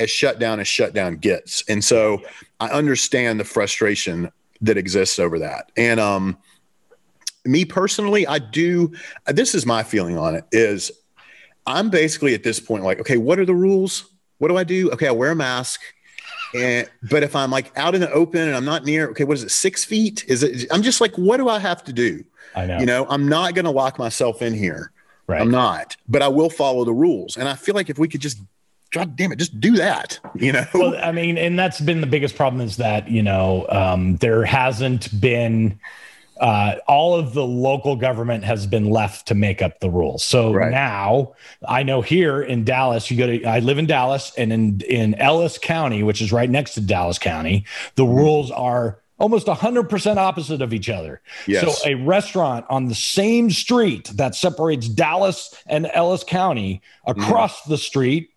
[0.00, 1.62] as shut down as shutdown gets.
[1.68, 2.22] And so
[2.58, 4.32] I understand the frustration
[4.62, 5.70] that exists over that.
[5.76, 6.36] And um
[7.44, 8.92] me personally, I do
[9.26, 10.90] this is my feeling on it is
[11.66, 14.12] I'm basically at this point like, okay, what are the rules?
[14.38, 14.90] What do I do?
[14.90, 15.80] Okay, I wear a mask.
[16.54, 19.36] And but if I'm like out in the open and I'm not near, okay, what
[19.36, 20.24] is it, six feet?
[20.28, 22.24] Is it I'm just like, what do I have to do?
[22.54, 22.78] I know.
[22.78, 24.90] You know, I'm not gonna lock myself in here.
[25.26, 25.40] right.
[25.40, 27.36] I'm not, but I will follow the rules.
[27.36, 28.40] And I feel like if we could just
[28.90, 30.18] God damn it, just do that.
[30.34, 30.64] You know.
[30.72, 34.44] Well, I mean, and that's been the biggest problem is that you know um, there
[34.44, 35.78] hasn't been.
[36.40, 40.24] Uh, all of the local government has been left to make up the rules.
[40.24, 40.70] So right.
[40.70, 41.34] now
[41.68, 45.14] I know here in Dallas, you go to, I live in Dallas and in, in
[45.16, 48.14] Ellis County, which is right next to Dallas County, the mm-hmm.
[48.14, 51.20] rules are almost 100% opposite of each other.
[51.46, 51.82] Yes.
[51.82, 57.70] So a restaurant on the same street that separates Dallas and Ellis County across mm-hmm.
[57.70, 58.30] the street,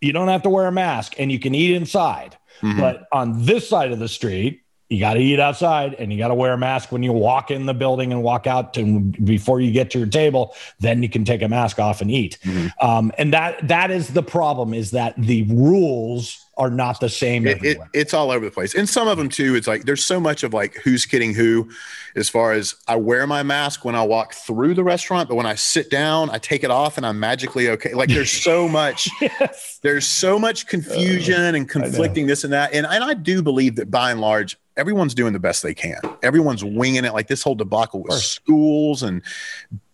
[0.00, 2.36] you don't have to wear a mask and you can eat inside.
[2.60, 2.80] Mm-hmm.
[2.80, 4.63] But on this side of the street,
[4.94, 7.50] you got to eat outside and you got to wear a mask when you walk
[7.50, 11.08] in the building and walk out to before you get to your table then you
[11.08, 12.38] can take a mask off and eat.
[12.44, 12.86] Mm-hmm.
[12.86, 17.46] um, and that that is the problem is that the rules are not the same
[17.46, 18.74] it, it, it's all over the place.
[18.74, 21.68] And some of them too it's like there's so much of like who's kidding who
[22.16, 25.46] as far as i wear my mask when i walk through the restaurant but when
[25.46, 27.92] i sit down i take it off and i'm magically okay.
[27.94, 29.80] Like there's so much yes.
[29.82, 32.72] there's so much confusion uh, and conflicting this and that.
[32.72, 36.00] And, and i do believe that by and large everyone's doing the best they can.
[36.22, 37.12] Everyone's winging it.
[37.12, 39.22] Like this whole debacle with schools and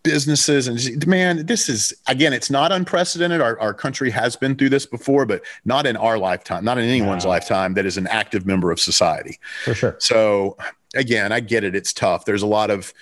[0.03, 3.41] businesses and man, this is again, it's not unprecedented.
[3.41, 6.85] Our, our country has been through this before, but not in our lifetime, not in
[6.85, 7.33] anyone's wow.
[7.33, 9.39] lifetime that is an active member of society.
[9.65, 9.97] For sure.
[9.99, 10.57] So
[10.95, 11.75] again, I get it.
[11.75, 12.25] It's tough.
[12.25, 12.93] There's a lot of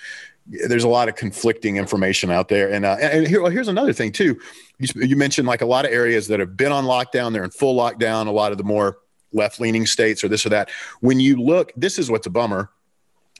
[0.67, 2.71] there's a lot of conflicting information out there.
[2.71, 4.39] And, uh, and here, well, here's another thing too.
[4.79, 7.33] You, you mentioned like a lot of areas that have been on lockdown.
[7.33, 8.25] They're in full lockdown.
[8.25, 8.97] A lot of the more
[9.33, 10.69] left leaning states or this or that.
[11.01, 12.69] When you look, this is what's a bummer.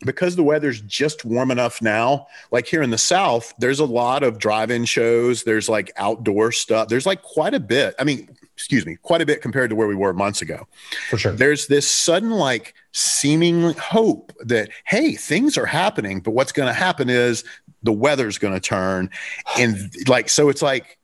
[0.06, 4.24] Because the weather's just warm enough now like here in the south there's a lot
[4.24, 5.44] of drive-in shows.
[5.44, 6.88] There's like outdoor stuff.
[6.88, 9.90] There's like quite a bit i mean excuse me quite a bit compared to where
[9.90, 10.68] we were months ago.
[11.10, 11.34] For sure.
[11.34, 16.74] There's this sudden like seeming hope that hey things are happening but what's going to
[16.74, 17.44] happen is
[17.84, 19.10] the weather's going to turn.
[19.58, 20.98] And like so it's like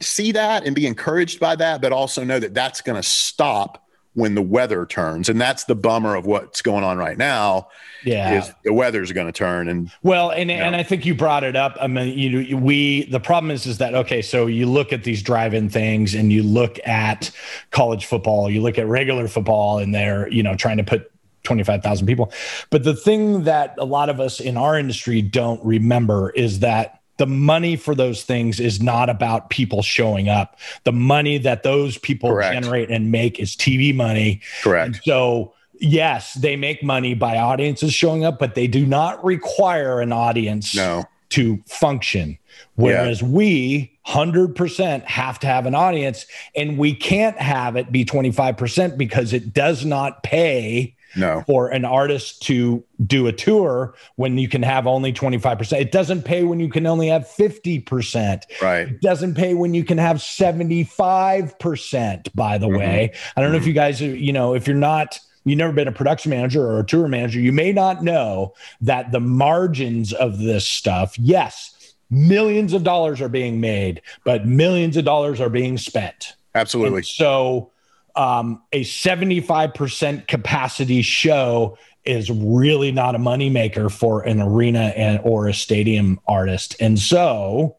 [0.00, 3.83] see that and be encouraged by that but also know that that's going to stop
[4.14, 7.68] when the weather turns and that's the bummer of what's going on right now
[8.04, 8.38] yeah.
[8.38, 10.62] is the weather's going to turn and well and you know.
[10.62, 11.76] and i think you brought it up.
[11.80, 15.22] I mean you we the problem is is that okay so you look at these
[15.22, 17.30] drive-in things and you look at
[17.70, 21.10] college football you look at regular football and they're you know trying to put
[21.44, 22.32] 25,000 people.
[22.70, 27.00] But the thing that a lot of us in our industry don't remember is that
[27.16, 30.58] the money for those things is not about people showing up.
[30.84, 32.54] The money that those people Correct.
[32.54, 34.40] generate and make is TV money.
[34.62, 34.86] Correct.
[34.86, 40.00] And so, yes, they make money by audiences showing up, but they do not require
[40.00, 41.04] an audience no.
[41.30, 42.38] to function.
[42.74, 43.28] Whereas yeah.
[43.28, 49.32] we 100% have to have an audience and we can't have it be 25% because
[49.32, 51.42] it does not pay no.
[51.46, 55.80] for an artist to do a tour when you can have only 25%.
[55.80, 58.42] It doesn't pay when you can only have 50%.
[58.62, 58.88] Right.
[58.88, 62.76] It doesn't pay when you can have 75%, by the mm-hmm.
[62.76, 63.12] way.
[63.36, 63.52] I don't mm-hmm.
[63.52, 63.68] know if mm-hmm.
[63.68, 66.86] you guys, you know, if you're not you've never been a production manager or a
[66.86, 72.82] tour manager, you may not know that the margins of this stuff, yes, millions of
[72.82, 76.34] dollars are being made, but millions of dollars are being spent.
[76.54, 76.98] Absolutely.
[76.98, 77.70] And so
[78.16, 85.48] um, a 75% capacity show is really not a moneymaker for an arena and or
[85.48, 86.76] a stadium artist.
[86.80, 87.76] And so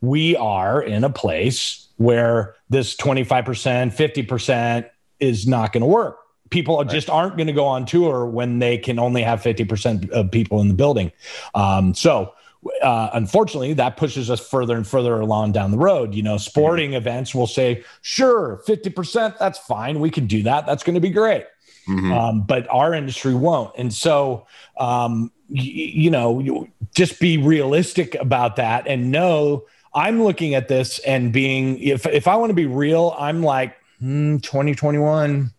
[0.00, 6.18] we are in a place where this 25%, 50% is not going to work.
[6.50, 6.88] People right.
[6.88, 10.60] just aren't going to go on tour when they can only have 50% of people
[10.60, 11.10] in the building.
[11.54, 12.33] Um, so
[12.82, 16.14] uh, unfortunately, that pushes us further and further along down the road.
[16.14, 16.96] You know, sporting mm-hmm.
[16.96, 20.00] events will say, sure, 50%, that's fine.
[20.00, 20.66] We can do that.
[20.66, 21.46] That's going to be great.
[21.88, 22.12] Mm-hmm.
[22.12, 23.74] Um, but our industry won't.
[23.76, 24.46] And so,
[24.78, 30.66] um, y- you know, you just be realistic about that and know I'm looking at
[30.66, 35.52] this and being, if, if I want to be real, I'm like, hmm, 2021,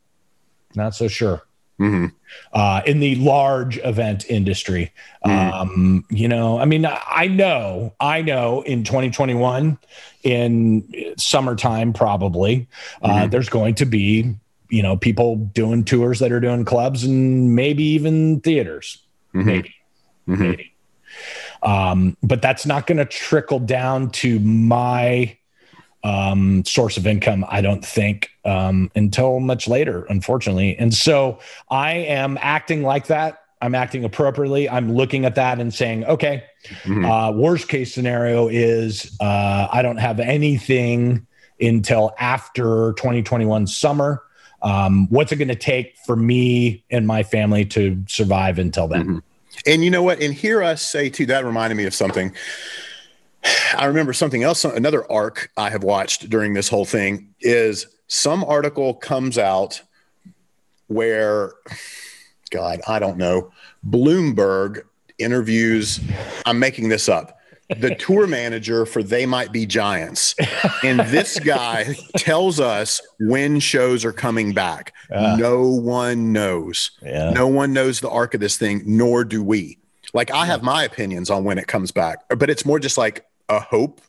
[0.76, 1.44] not so sure.
[1.80, 2.06] Mm-hmm.
[2.54, 4.94] Uh, in the large event industry.
[5.26, 5.54] Mm-hmm.
[5.54, 9.78] Um, you know, I mean, I know, I know in 2021,
[10.24, 12.68] in summertime, probably,
[13.02, 13.30] uh, mm-hmm.
[13.30, 14.36] there's going to be,
[14.70, 19.04] you know, people doing tours that are doing clubs and maybe even theaters.
[19.34, 19.48] Mm-hmm.
[19.48, 19.76] Maybe.
[20.28, 20.44] Mm-hmm.
[20.44, 20.74] Maybe.
[21.62, 25.38] Um, but that's not going to trickle down to my
[26.06, 30.78] um, source of income, I don't think, um, until much later, unfortunately.
[30.78, 31.40] And so
[31.72, 33.42] I am acting like that.
[33.60, 34.70] I'm acting appropriately.
[34.70, 36.44] I'm looking at that and saying, okay,
[36.84, 37.06] mm-hmm.
[37.06, 41.26] uh, worst case scenario is uh, I don't have anything
[41.60, 44.22] until after 2021 summer.
[44.62, 49.02] Um, what's it going to take for me and my family to survive until then?
[49.02, 49.18] Mm-hmm.
[49.66, 50.22] And you know what?
[50.22, 52.36] And hear us say too, that reminded me of something
[53.78, 54.66] I remember something else.
[54.66, 59.82] Another arc I have watched during this whole thing is some article comes out
[60.88, 61.54] where,
[62.52, 63.52] God, I don't know,
[63.88, 64.82] Bloomberg
[65.18, 66.00] interviews.
[66.46, 67.40] I'm making this up.
[67.70, 70.36] The tour manager for They Might Be Giants.
[70.84, 74.94] And this guy tells us when shows are coming back.
[75.12, 76.92] Uh, no one knows.
[77.02, 77.32] Yeah.
[77.32, 79.80] No one knows the arc of this thing, nor do we.
[80.14, 83.26] Like, I have my opinions on when it comes back, but it's more just like
[83.50, 84.02] a hope.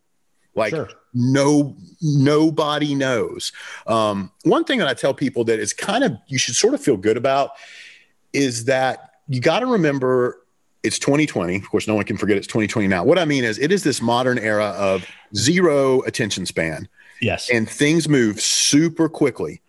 [0.55, 0.89] Like, sure.
[1.12, 3.53] no, nobody knows.
[3.87, 6.80] Um, one thing that I tell people that is kind of, you should sort of
[6.80, 7.51] feel good about
[8.32, 10.41] is that you got to remember
[10.82, 11.57] it's 2020.
[11.57, 13.05] Of course, no one can forget it's 2020 now.
[13.05, 16.89] What I mean is, it is this modern era of zero attention span.
[17.20, 17.51] Yes.
[17.51, 19.62] And things move super quickly.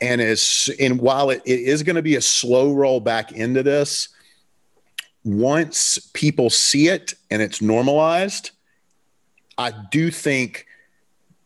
[0.00, 3.62] And as and while it, it is going to be a slow roll back into
[3.62, 4.08] this,
[5.24, 8.51] once people see it and it's normalized,
[9.58, 10.66] I do think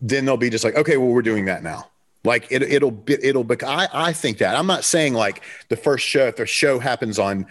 [0.01, 1.91] then they'll be just like, okay, well, we're doing that now.
[2.25, 5.77] Like it, it'll be, it'll be, I, I think that I'm not saying like the
[5.77, 7.47] first show, if the show happens on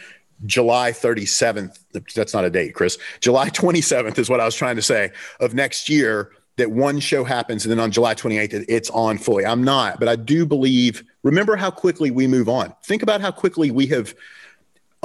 [0.46, 1.80] July 37th,
[2.14, 2.98] that's not a date, Chris.
[3.22, 7.24] July 27th is what I was trying to say of next year that one show
[7.24, 9.46] happens and then on July 28th it's on fully.
[9.46, 12.74] I'm not, but I do believe remember how quickly we move on.
[12.84, 14.14] Think about how quickly we have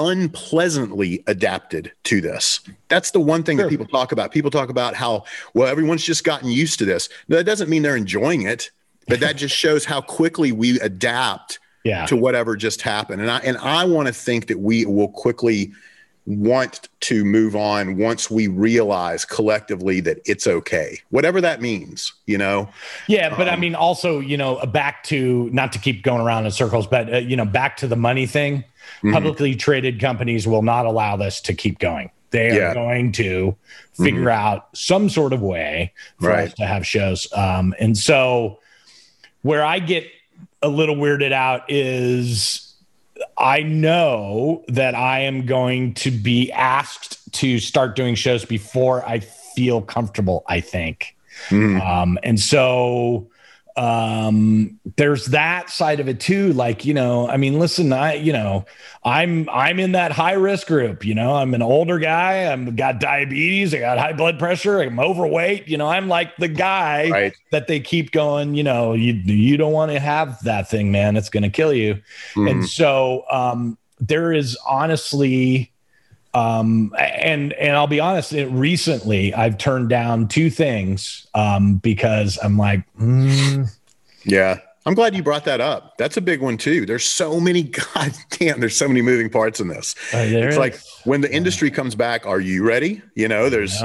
[0.01, 2.61] unpleasantly adapted to this.
[2.89, 3.67] That's the one thing sure.
[3.67, 4.33] that people talk about.
[4.33, 5.25] People talk about how
[5.55, 7.09] well everyone's just gotten used to this.
[7.29, 8.71] That doesn't mean they're enjoying it,
[9.07, 12.07] but that just shows how quickly we adapt yeah.
[12.07, 13.21] to whatever just happened.
[13.21, 15.73] And I and I want to think that we will quickly
[16.37, 22.39] want to move on once we realize collectively that it's okay whatever that means you
[22.39, 22.69] know
[23.09, 26.45] yeah but um, i mean also you know back to not to keep going around
[26.45, 29.13] in circles but uh, you know back to the money thing mm-hmm.
[29.13, 32.71] publicly traded companies will not allow this to keep going they yeah.
[32.71, 33.57] are going to
[33.95, 34.29] figure mm-hmm.
[34.29, 36.49] out some sort of way for right.
[36.49, 38.59] us to have shows um, and so
[39.43, 40.07] where i get
[40.63, 42.70] a little weirded out is
[43.37, 49.21] I know that I am going to be asked to start doing shows before I
[49.21, 51.17] feel comfortable, I think.
[51.49, 51.81] Mm.
[51.81, 53.30] Um, and so
[53.81, 58.31] um there's that side of it too like you know i mean listen i you
[58.31, 58.63] know
[59.05, 63.01] i'm i'm in that high risk group you know i'm an older guy i'm got
[63.01, 67.33] diabetes i got high blood pressure i'm overweight you know i'm like the guy right.
[67.53, 71.17] that they keep going you know you you don't want to have that thing man
[71.17, 71.99] it's going to kill you
[72.35, 72.51] mm.
[72.51, 75.73] and so um there is honestly
[76.35, 82.39] um and and i'll be honest it, recently i've turned down two things um because
[82.43, 83.69] i'm like mm.
[84.25, 84.59] yeah.
[84.87, 85.99] I'm glad you brought that up.
[85.99, 86.87] That's a big one too.
[86.87, 87.63] There's so many
[87.95, 89.95] god damn there's so many moving parts in this.
[90.13, 90.59] Uh, it's is.
[90.59, 93.03] like when the industry comes back are you ready?
[93.15, 93.81] You know there's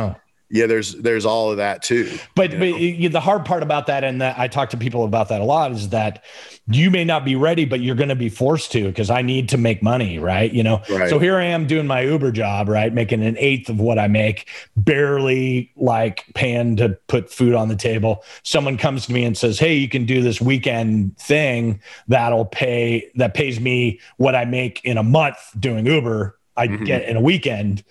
[0.50, 4.22] yeah there's there's all of that too but, but the hard part about that and
[4.22, 6.24] that i talk to people about that a lot is that
[6.68, 9.50] you may not be ready but you're going to be forced to because i need
[9.50, 10.52] to make money right?
[10.54, 10.82] You know?
[10.90, 11.10] Right.
[11.10, 12.94] so here i am doing my uber job right?
[12.94, 17.76] Making an eighth of what i make barely like paying to put food on the
[17.76, 18.24] table.
[18.44, 23.12] Someone comes to me and says hey you can do this weekend thing that'll pay
[23.16, 26.38] that pays me what i make in a month doing uber.
[26.58, 26.86] I mm-hmm.
[26.86, 27.84] get in a weekend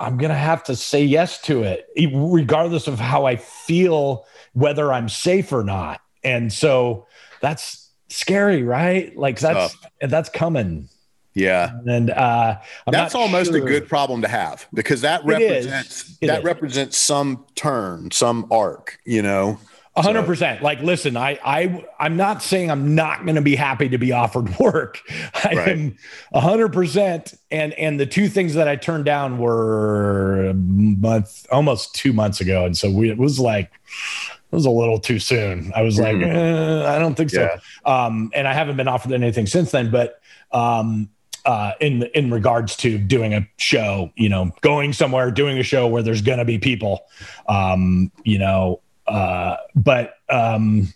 [0.00, 4.92] I'm going to have to say yes to it, regardless of how I feel, whether
[4.92, 6.00] I'm safe or not.
[6.24, 7.06] And so
[7.40, 9.16] that's scary, right?
[9.16, 10.88] Like that's that's coming.
[11.34, 13.58] Yeah, and uh, that's almost sure.
[13.58, 16.44] a good problem to have because that represents that is.
[16.44, 19.00] represents some turn, some arc.
[19.04, 19.58] You know,
[19.96, 20.60] a hundred percent.
[20.60, 24.10] Like, listen, I, I, I'm not saying I'm not going to be happy to be
[24.12, 25.00] offered work.
[25.34, 25.68] I right.
[25.68, 25.96] am
[26.32, 27.34] a hundred percent.
[27.50, 32.40] And, and the two things that I turned down were a month, almost two months
[32.40, 32.64] ago.
[32.64, 35.72] And so we, it was like, it was a little too soon.
[35.76, 36.22] I was mm-hmm.
[36.22, 37.42] like, eh, I don't think so.
[37.42, 37.60] Yeah.
[37.84, 40.20] Um, and I haven't been offered anything since then, but,
[40.50, 41.08] um,
[41.44, 45.86] uh, in in regards to doing a show, you know, going somewhere, doing a show
[45.86, 47.04] where there's going to be people,
[47.48, 50.92] um, you know, uh, but um,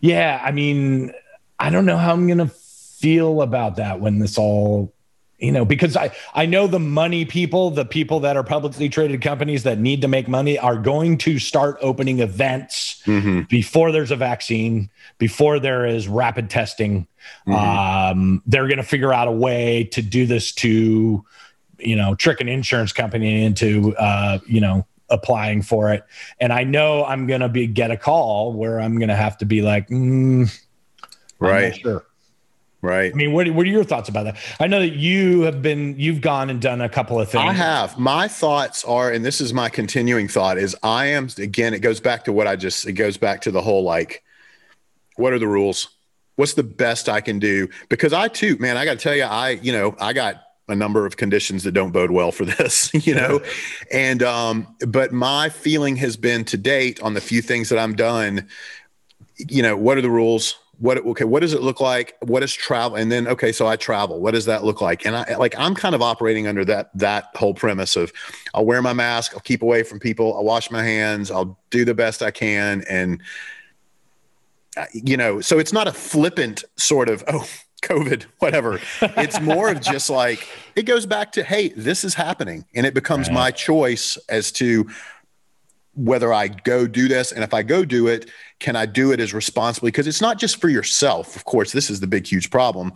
[0.00, 1.12] yeah, I mean,
[1.58, 4.92] I don't know how I'm gonna feel about that when this all
[5.38, 9.20] you know because i i know the money people the people that are publicly traded
[9.20, 13.42] companies that need to make money are going to start opening events mm-hmm.
[13.42, 14.88] before there's a vaccine
[15.18, 17.06] before there is rapid testing
[17.46, 17.52] mm-hmm.
[17.52, 21.24] um, they're going to figure out a way to do this to
[21.78, 26.04] you know trick an insurance company into uh, you know applying for it.
[26.40, 29.38] And I know I'm going to be get a call where I'm going to have
[29.38, 30.52] to be like, mm,
[31.38, 31.76] right.
[31.76, 32.04] Sure.
[32.82, 33.10] Right.
[33.12, 34.36] I mean, what, what are your thoughts about that?
[34.60, 37.42] I know that you have been, you've gone and done a couple of things.
[37.42, 37.98] I have.
[37.98, 41.98] My thoughts are, and this is my continuing thought, is I am, again, it goes
[41.98, 44.22] back to what I just, it goes back to the whole like,
[45.16, 45.88] what are the rules?
[46.36, 47.68] What's the best I can do?
[47.88, 50.74] Because I too, man, I got to tell you, I, you know, I got a
[50.74, 53.40] number of conditions that don't bode well for this, you know,
[53.92, 57.94] and, um, but my feeling has been to date on the few things that I'm
[57.94, 58.48] done,
[59.36, 60.56] you know, what are the rules?
[60.78, 62.16] what okay what does it look like?
[62.20, 62.96] What is travel?
[62.96, 64.20] And then okay so i travel.
[64.20, 65.06] What does that look like?
[65.06, 68.12] And i like i'm kind of operating under that that whole premise of
[68.54, 71.84] i'll wear my mask i'll keep away from people i'll wash my hands i'll do
[71.84, 73.22] the best i can and
[74.76, 77.48] uh, you know so it's not a flippant sort of oh
[77.86, 78.80] covid whatever
[79.16, 82.94] it's more of just like it goes back to hey this is happening and it
[82.94, 83.34] becomes right.
[83.34, 84.86] my choice as to
[85.96, 87.32] whether I go do this.
[87.32, 88.30] And if I go do it,
[88.60, 89.90] can I do it as responsibly?
[89.90, 91.34] Because it's not just for yourself.
[91.34, 92.92] Of course, this is the big, huge problem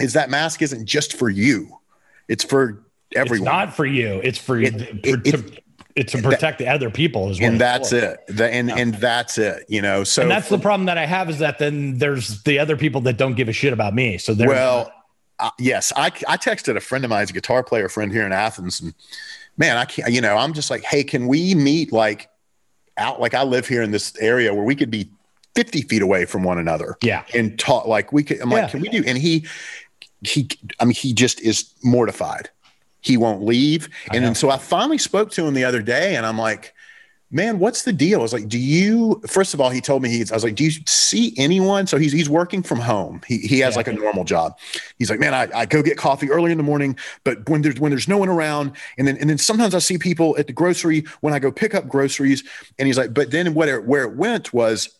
[0.00, 1.78] is that mask isn't just for you.
[2.26, 2.82] It's for
[3.14, 3.46] everyone.
[3.46, 4.20] It's not for you.
[4.24, 5.62] It's for, it, it, to,
[5.96, 7.50] it's to protect that, the other people as well.
[7.50, 7.96] And that's for.
[7.96, 8.26] it.
[8.26, 8.76] The, and, yeah.
[8.78, 11.38] and that's it, you know, so and that's for, the problem that I have is
[11.38, 14.18] that then there's the other people that don't give a shit about me.
[14.18, 14.92] So they're well,
[15.38, 18.32] uh, yes, I, I texted a friend of mine, a guitar player friend here in
[18.32, 18.94] Athens and
[19.56, 22.28] man, I can't, you know, I'm just like, hey, can we meet like
[22.96, 23.20] out?
[23.20, 25.10] Like I live here in this area where we could be
[25.54, 26.96] 50 feet away from one another.
[27.02, 27.24] Yeah.
[27.34, 28.62] And talk like we could, I'm yeah.
[28.62, 29.04] like, can we do?
[29.06, 29.46] And he,
[30.22, 30.48] he,
[30.80, 32.50] I mean, he just is mortified.
[33.04, 33.90] He won't leave.
[34.12, 36.74] And then so I finally spoke to him the other day and I'm like,
[37.30, 38.20] man, what's the deal?
[38.20, 40.54] I was like, do you, first of all, he told me he's, I was like,
[40.54, 41.86] do you see anyone?
[41.86, 43.20] So he's, he's working from home.
[43.26, 43.78] He, he has yeah.
[43.78, 44.56] like a normal job.
[44.98, 47.78] He's like, man, I, I go get coffee early in the morning, but when there's,
[47.78, 50.52] when there's no one around and then, and then sometimes I see people at the
[50.52, 52.44] grocery when I go pick up groceries
[52.78, 54.96] and he's like, but then what it, where it went was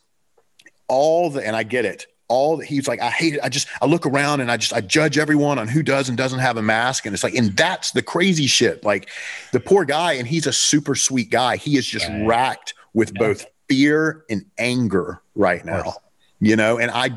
[0.89, 3.41] all the, and I get it all he's like, I hate it.
[3.43, 6.17] I just I look around and I just I judge everyone on who does and
[6.17, 7.07] doesn't have a mask.
[7.07, 8.85] And it's like, and that's the crazy shit.
[8.85, 9.11] Like
[9.53, 11.57] the poor guy, and he's a super sweet guy.
[11.57, 12.27] He is just right.
[12.27, 13.19] racked with yeah.
[13.19, 15.95] both fear and anger right now.
[16.41, 17.11] You know, and I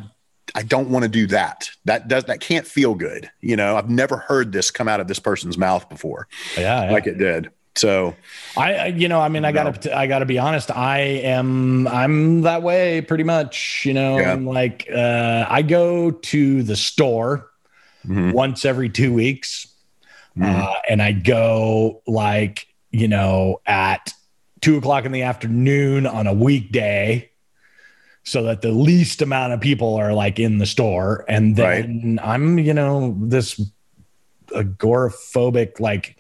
[0.56, 1.70] I don't want to do that.
[1.86, 3.30] That does that can't feel good.
[3.42, 6.28] You know, I've never heard this come out of this person's mouth before.
[6.58, 6.92] Yeah, yeah.
[6.92, 7.52] like it did.
[7.78, 8.16] So
[8.56, 10.72] I, you know, I mean, I gotta, I gotta be honest.
[10.72, 13.84] I am, I'm that way pretty much.
[13.86, 14.32] You know, yeah.
[14.32, 17.50] I'm like, uh, I go to the store
[18.06, 18.32] mm-hmm.
[18.32, 19.68] once every two weeks,
[20.38, 20.62] mm-hmm.
[20.62, 24.14] uh, and I go like, you know, at
[24.62, 27.30] two o'clock in the afternoon on a weekday
[28.24, 32.28] so that the least amount of people are like in the store and then right.
[32.28, 33.62] i'm you know this
[34.48, 36.18] agoraphobic like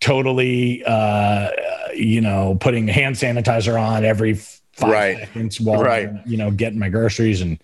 [0.00, 1.50] totally, uh,
[1.94, 5.18] you know, putting hand sanitizer on every five right.
[5.18, 6.08] seconds while right.
[6.08, 7.58] I'm, you know, getting my groceries and.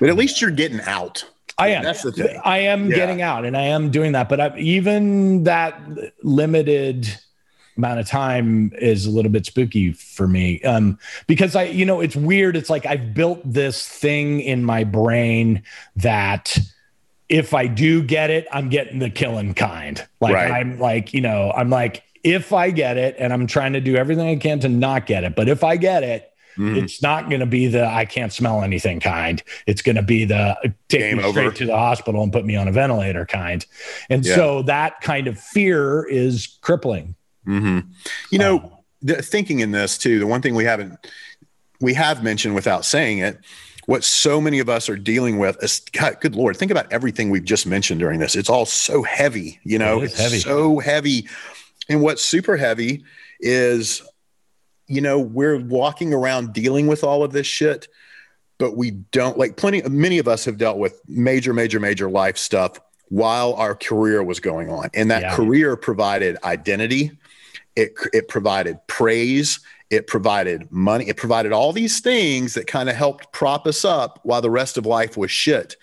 [0.00, 1.24] But at least you're getting out.
[1.58, 1.84] I am.
[1.84, 2.40] That's the thing.
[2.44, 2.96] I am yeah.
[2.96, 4.28] getting out, and I am doing that.
[4.28, 5.80] But I, even that
[6.22, 7.08] limited
[7.76, 12.00] amount of time is a little bit spooky for me um, because I, you know,
[12.00, 12.56] it's weird.
[12.56, 15.62] It's like I've built this thing in my brain
[15.96, 16.58] that
[17.32, 20.06] if I do get it, I'm getting the killing kind.
[20.20, 20.52] Like right.
[20.52, 23.96] I'm like, you know, I'm like, if I get it, and I'm trying to do
[23.96, 26.76] everything I can to not get it, but if I get it, mm.
[26.76, 29.42] it's not going to be the I can't smell anything kind.
[29.66, 30.56] It's going to be the
[30.88, 31.56] take Game me straight over.
[31.56, 33.64] to the hospital and put me on a ventilator kind.
[34.10, 34.34] And yeah.
[34.34, 37.16] so that kind of fear is crippling.
[37.46, 37.90] Mm-hmm.
[38.30, 38.70] You know, um,
[39.00, 40.98] the, thinking in this too, the one thing we haven't
[41.80, 43.40] we have mentioned without saying it
[43.86, 47.30] what so many of us are dealing with is God, good Lord, think about everything
[47.30, 48.36] we've just mentioned during this.
[48.36, 50.38] It's all so heavy, you know, it's heavy.
[50.38, 51.28] so heavy.
[51.88, 53.04] And what's super heavy
[53.40, 54.02] is,
[54.86, 57.88] you know, we're walking around dealing with all of this shit,
[58.58, 62.38] but we don't like plenty, many of us have dealt with major, major, major life
[62.38, 62.78] stuff
[63.08, 64.90] while our career was going on.
[64.94, 65.34] And that yeah.
[65.34, 67.10] career provided identity,
[67.74, 69.60] it, it provided praise,
[69.92, 71.06] it provided money.
[71.06, 74.78] It provided all these things that kind of helped prop us up while the rest
[74.78, 75.76] of life was shit.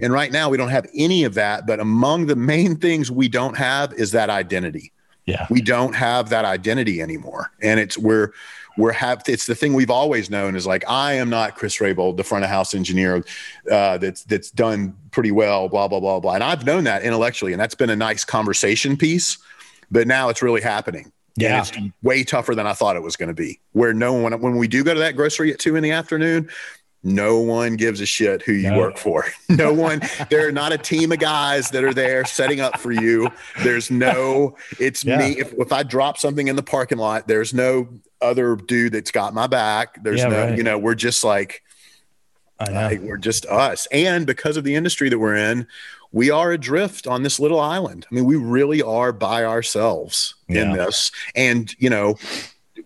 [0.00, 1.64] And right now, we don't have any of that.
[1.64, 4.92] But among the main things we don't have is that identity.
[5.24, 5.46] Yeah.
[5.50, 7.52] We don't have that identity anymore.
[7.62, 8.32] And it's we're
[8.76, 12.16] we're have it's the thing we've always known is like I am not Chris Rabold,
[12.16, 13.24] the front of house engineer
[13.70, 16.34] uh, that's that's done pretty well, blah blah blah blah.
[16.34, 19.38] And I've known that intellectually, and that's been a nice conversation piece.
[19.92, 21.12] But now it's really happening.
[21.36, 21.60] Yeah.
[21.60, 21.72] it's
[22.02, 23.60] way tougher than I thought it was going to be.
[23.72, 26.48] Where no one, when we do go to that grocery at two in the afternoon,
[27.02, 28.78] no one gives a shit who you no.
[28.78, 29.26] work for.
[29.50, 32.92] No one, there are not a team of guys that are there setting up for
[32.92, 33.28] you.
[33.62, 35.18] There's no, it's yeah.
[35.18, 35.38] me.
[35.38, 37.88] If, if I drop something in the parking lot, there's no
[38.20, 40.02] other dude that's got my back.
[40.02, 40.56] There's yeah, no, right.
[40.56, 41.62] you know, we're just like,
[42.58, 43.86] Like, we're just us.
[43.92, 45.66] And because of the industry that we're in,
[46.14, 48.06] we are adrift on this little island.
[48.08, 50.62] I mean, we really are by ourselves yeah.
[50.62, 51.10] in this.
[51.34, 52.14] And, you know,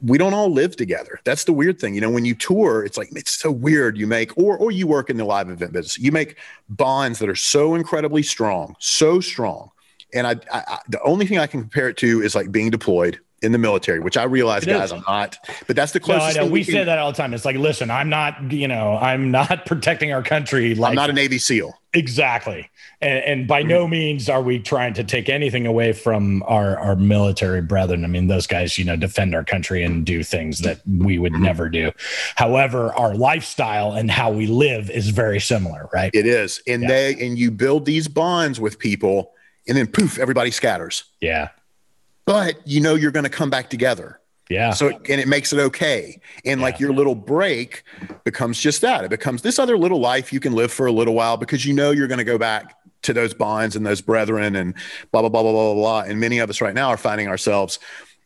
[0.00, 1.20] we don't all live together.
[1.24, 1.94] That's the weird thing.
[1.94, 3.98] You know, when you tour, it's like it's so weird.
[3.98, 5.98] You make or or you work in the live event business.
[5.98, 6.36] You make
[6.70, 9.70] bonds that are so incredibly strong, so strong.
[10.14, 13.20] And I, I the only thing I can compare it to is like being deployed
[13.42, 14.92] in the military, which I realize, it guys, is.
[14.92, 15.38] I'm not.
[15.66, 16.36] But that's the closest.
[16.36, 16.50] No, I know.
[16.50, 17.32] We, we say that all the time.
[17.34, 18.52] It's like, listen, I'm not.
[18.52, 20.74] You know, I'm not protecting our country.
[20.74, 21.74] Like, I'm not a Navy SEAL.
[21.94, 22.68] Exactly.
[23.00, 23.68] And, and by mm-hmm.
[23.70, 28.04] no means are we trying to take anything away from our our military brethren.
[28.04, 31.32] I mean, those guys, you know, defend our country and do things that we would
[31.32, 31.44] mm-hmm.
[31.44, 31.92] never do.
[32.34, 36.10] However, our lifestyle and how we live is very similar, right?
[36.12, 36.88] It is, and yeah.
[36.88, 39.32] they and you build these bonds with people,
[39.68, 41.04] and then poof, everybody scatters.
[41.20, 41.50] Yeah
[42.28, 44.20] but you know you're going to come back together.
[44.50, 44.74] Yeah.
[44.74, 46.20] So and it makes it okay.
[46.44, 46.66] And yeah.
[46.66, 47.84] like your little break
[48.24, 49.02] becomes just that.
[49.02, 51.72] It becomes this other little life you can live for a little while because you
[51.72, 54.74] know you're going to go back to those bonds and those brethren and
[55.10, 56.00] blah blah blah blah blah blah.
[56.02, 57.78] And many of us right now are finding ourselves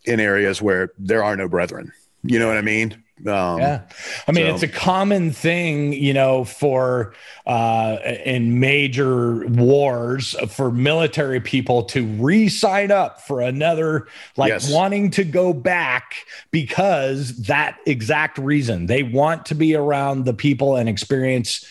[0.05, 1.93] in areas where there are no brethren.
[2.25, 3.01] You know what I mean?
[3.27, 3.83] Um, yeah,
[4.27, 4.55] I mean so.
[4.55, 7.15] it's a common thing, you know, for
[7.47, 14.73] uh, in major wars for military people to re-sign up for another, like yes.
[14.73, 20.77] wanting to go back because that exact reason they want to be around the people
[20.77, 21.65] and experience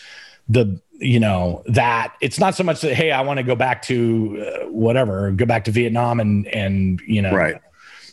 [0.48, 3.82] the you know that it's not so much that hey i want to go back
[3.82, 7.60] to uh, whatever go back to vietnam and and you know right.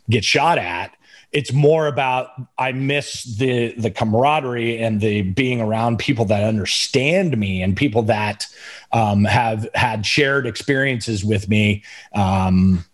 [0.10, 0.96] get shot at
[1.32, 7.38] it's more about I miss the the camaraderie and the being around people that understand
[7.38, 8.48] me and people that
[8.92, 11.84] um, have had shared experiences with me.
[12.14, 12.86] Um,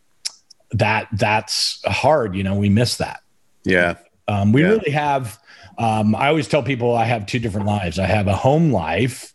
[0.72, 2.36] that that's hard.
[2.36, 3.22] You know, we miss that.
[3.64, 3.96] Yeah.
[4.28, 4.70] Um, we yeah.
[4.70, 5.40] really have.
[5.78, 8.00] Um, I always tell people I have two different lives.
[8.00, 9.34] I have a home life,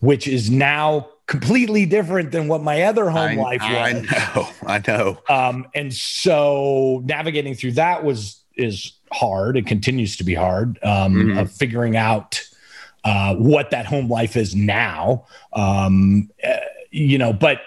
[0.00, 3.70] which is now completely different than what my other home I, life was.
[3.70, 3.92] I
[4.34, 5.18] know, I know.
[5.28, 9.56] Um, and so navigating through that was is hard.
[9.56, 10.78] It continues to be hard.
[10.82, 11.38] Um, mm-hmm.
[11.38, 12.42] of figuring out
[13.04, 15.24] uh, what that home life is now.
[15.52, 16.56] Um, uh,
[16.90, 17.60] you know, but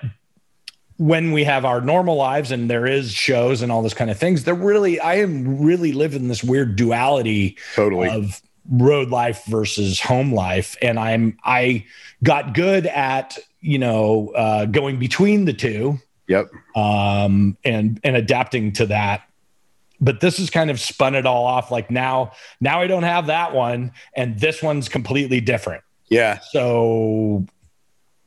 [0.98, 4.20] when we have our normal lives and there is shows and all this kind of
[4.20, 10.00] things, they're really I am really living this weird duality totally of road life versus
[10.00, 11.86] home life and i'm i
[12.24, 15.98] got good at you know, uh, going between the two.
[16.28, 16.52] Yep.
[16.76, 19.24] Um, and and adapting to that.
[20.00, 21.72] But this has kind of spun it all off.
[21.72, 25.84] Like now, now I don't have that one, and this one's completely different.
[26.10, 26.40] Yeah.
[26.52, 27.46] So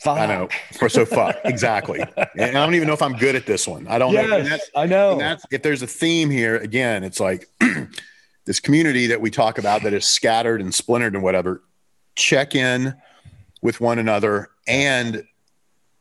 [0.01, 0.19] Fuck.
[0.19, 0.49] I know.
[0.79, 1.37] For so fuck.
[1.45, 2.01] exactly.
[2.01, 3.87] And I don't even know if I'm good at this one.
[3.89, 4.83] I don't yes, know.
[4.83, 5.19] I know.
[5.19, 7.49] that's, if there's a theme here, again, it's like
[8.45, 11.63] this community that we talk about that is scattered and splintered and whatever.
[12.15, 12.95] Check in
[13.63, 15.25] with one another and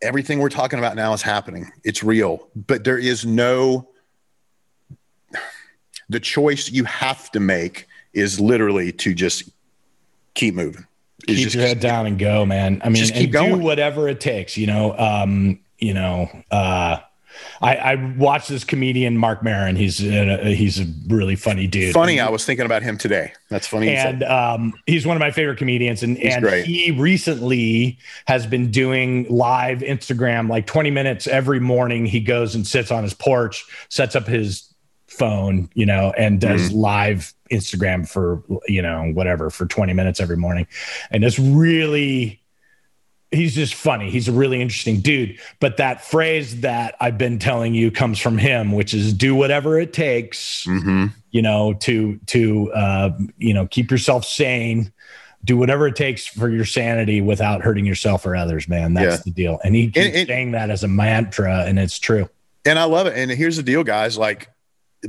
[0.02, 1.72] everything we're talking about now is happening.
[1.84, 2.48] It's real.
[2.56, 3.88] But there is no
[6.10, 9.50] the choice you have to make is literally to just
[10.36, 10.86] keep moving.
[11.26, 12.82] Keep just, your head down and go man.
[12.84, 13.58] I mean just keep going.
[13.58, 16.98] do whatever it takes you know um you know uh
[17.62, 19.76] I, I watched this comedian Marc Maron.
[19.76, 21.94] He's a, he's a really funny dude.
[21.94, 23.34] Funny, I was thinking about him today.
[23.50, 23.90] That's funny.
[23.90, 26.04] And um, he's one of my favorite comedians.
[26.04, 26.66] And, he's and great.
[26.66, 32.06] he recently has been doing live Instagram, like 20 minutes every morning.
[32.06, 34.74] He goes and sits on his porch, sets up his
[35.08, 40.20] phone, you know, and does mm live Instagram for, you know, whatever for 20 minutes
[40.20, 40.68] every morning.
[41.12, 42.42] And it's really
[43.32, 44.10] he's just funny.
[44.10, 45.40] He's a really interesting dude.
[45.60, 49.80] But that phrase that I've been telling you comes from him, which is do whatever
[49.80, 51.08] it takes, mm-hmm.
[51.32, 54.92] you know, to to uh, you know keep yourself sane.
[55.44, 58.96] Do whatever it takes for your sanity without hurting yourself or others, man.
[58.96, 59.22] That's yeah.
[59.26, 59.60] the deal.
[59.64, 62.28] And he keeps and, and, saying that as a mantra, and it's true.
[62.66, 63.16] And I love it.
[63.16, 64.18] And here's the deal, guys.
[64.18, 64.50] Like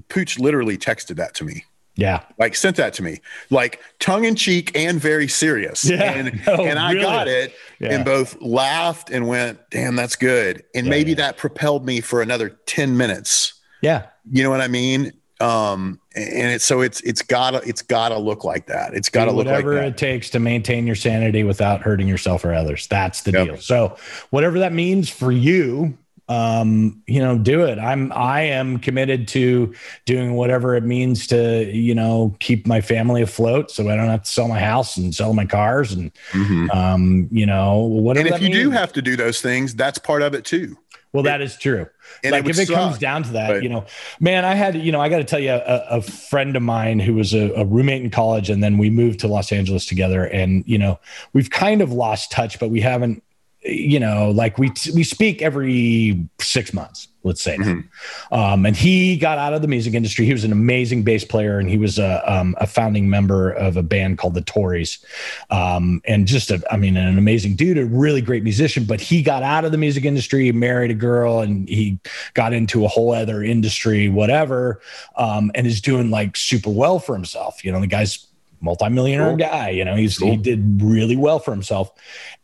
[0.08, 1.64] Pooch literally texted that to me.
[1.96, 2.22] Yeah.
[2.38, 3.20] Like sent that to me,
[3.50, 5.84] like tongue in cheek and very serious.
[5.84, 6.12] Yeah.
[6.12, 7.02] And, no, and I really?
[7.04, 7.94] got it yeah.
[7.94, 10.62] and both laughed and went, damn, that's good.
[10.74, 11.16] And yeah, maybe yeah.
[11.16, 13.54] that propelled me for another 10 minutes.
[13.80, 14.06] Yeah.
[14.30, 15.12] You know what I mean?
[15.38, 18.94] Um, and it's so it's it's gotta it's gotta look like that.
[18.94, 22.54] It's gotta look whatever like it takes to maintain your sanity without hurting yourself or
[22.54, 22.86] others.
[22.86, 23.46] That's the yep.
[23.46, 23.56] deal.
[23.58, 23.96] So
[24.30, 27.78] whatever that means for you, um, you know, do it.
[27.78, 29.74] I'm I am committed to
[30.04, 34.24] doing whatever it means to, you know, keep my family afloat so I don't have
[34.24, 36.70] to sell my house and sell my cars and mm-hmm.
[36.70, 38.26] um, you know, whatever.
[38.26, 38.62] And if you means.
[38.64, 40.76] do have to do those things, that's part of it too.
[41.12, 41.86] Well, that is true.
[42.22, 43.86] And like it if it comes down to that, but- you know,
[44.20, 46.98] man, I had, you know, I got to tell you, a, a friend of mine
[46.98, 50.24] who was a, a roommate in college, and then we moved to Los Angeles together,
[50.26, 51.00] and you know,
[51.32, 53.22] we've kind of lost touch, but we haven't,
[53.66, 57.56] you know, like we we speak every six months, let's say.
[57.56, 57.84] Mhm.
[58.30, 60.24] Um, and he got out of the music industry.
[60.24, 63.76] He was an amazing bass player, and he was a um, a founding member of
[63.76, 65.04] a band called the Tories,
[65.50, 68.84] um, and just a, I mean, an amazing dude, a really great musician.
[68.84, 71.98] But he got out of the music industry, married a girl, and he
[72.34, 74.80] got into a whole other industry, whatever,
[75.16, 77.64] um, and is doing like super well for himself.
[77.64, 78.26] You know, the guy's
[78.66, 79.36] multimillionaire Cool.
[79.36, 79.70] guy.
[79.70, 81.90] You know, he's he did really well for himself,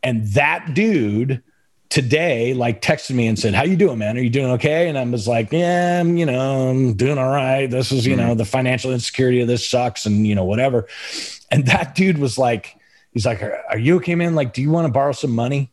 [0.01, 1.43] and that dude
[1.93, 4.17] today like texted me and said how you doing man?
[4.17, 4.89] Are you doing okay?
[4.89, 7.67] And i was like yeah I'm, you know i'm doing all right.
[7.67, 8.21] This is you hmm.
[8.21, 10.87] know the financial insecurity of this sucks and you know whatever.
[11.51, 12.75] And that dude was like
[13.11, 14.33] he's like are, are you okay man?
[14.33, 15.71] Like do you want to borrow some money?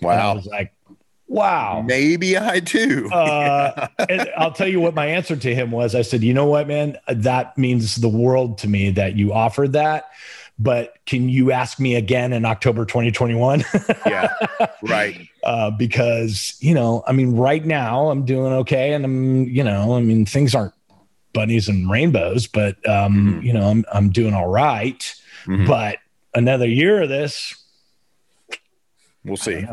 [0.00, 0.34] And i Wow.
[0.36, 0.72] was like
[1.32, 3.10] wow Maybe I do.
[3.10, 5.94] uh, and I'll tell you what my answer to him was.
[5.94, 6.96] I said, "You know what, man?
[7.08, 10.10] That means the world to me that you offered that.
[10.58, 13.64] But can you ask me again in October 2021?
[14.06, 14.32] yeah.
[14.82, 15.26] Right.
[15.44, 19.96] uh, because you know, I mean, right now I'm doing okay, and I'm, you know,
[19.96, 20.74] I mean, things aren't
[21.32, 23.42] bunnies and rainbows, but um, Mhm.
[23.42, 25.00] you know, I'm I'm doing all right.
[25.46, 25.66] Mhm.
[25.66, 25.96] But
[26.34, 27.54] another year of this,
[29.24, 29.66] We'll see.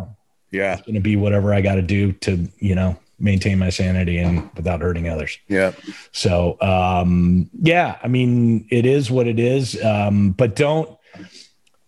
[0.52, 0.74] Yeah.
[0.74, 4.18] It's going to be whatever I got to do to, you know, maintain my sanity
[4.18, 5.38] and without hurting others.
[5.48, 5.74] Yeah.
[6.12, 9.82] So um, yeah, I mean, it is what it is.
[9.84, 10.90] Um, but don't.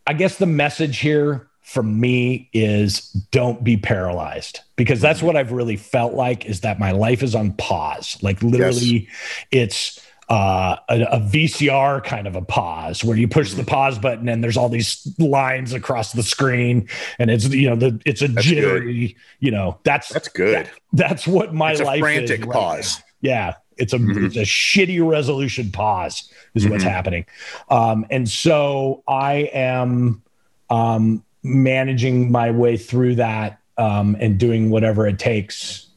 [0.07, 5.53] I guess the message here from me is don't be paralyzed because that's what I've
[5.53, 8.17] really felt like is that my life is on pause.
[8.21, 9.07] Like literally,
[9.51, 14.29] it's uh, a, a VCR kind of a pause where you push the pause button
[14.29, 16.87] and there's all these lines across the screen
[17.19, 20.69] and it's you know the it's a That's jittery you know that's That's good.
[20.93, 22.99] that's what my It's a life frantic is right pause.
[22.99, 23.05] now.
[23.29, 24.25] Yeah, it's a Mhm.
[24.25, 26.89] it's a shitty resolution pause is what's Mhm.
[26.91, 27.25] happening,
[27.69, 30.21] um, and so I am
[30.69, 35.87] um, managing my way through that um, and doing whatever it takes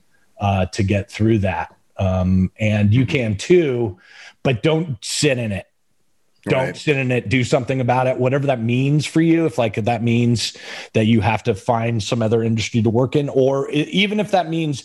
[0.41, 1.73] uh, to get through that.
[1.97, 3.97] Um, and you can too,
[4.45, 5.67] but don't sit in it
[6.47, 6.77] don't Right.
[6.77, 10.03] sit in it do something about it whatever that means for you if like that
[10.03, 10.57] means
[10.93, 14.49] that you have to find some other industry to work in or even if that
[14.51, 14.85] means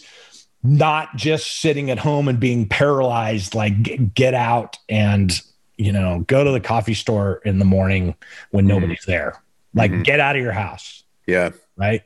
[0.64, 5.42] not just sitting at home and being paralyzed like get out and
[5.78, 8.16] you know go to the coffee store in the morning
[8.52, 8.70] when Mhm.
[8.70, 9.42] nobody's there
[9.74, 10.04] like Mhm.
[10.06, 11.50] get out of your house Yeah.
[11.78, 12.04] right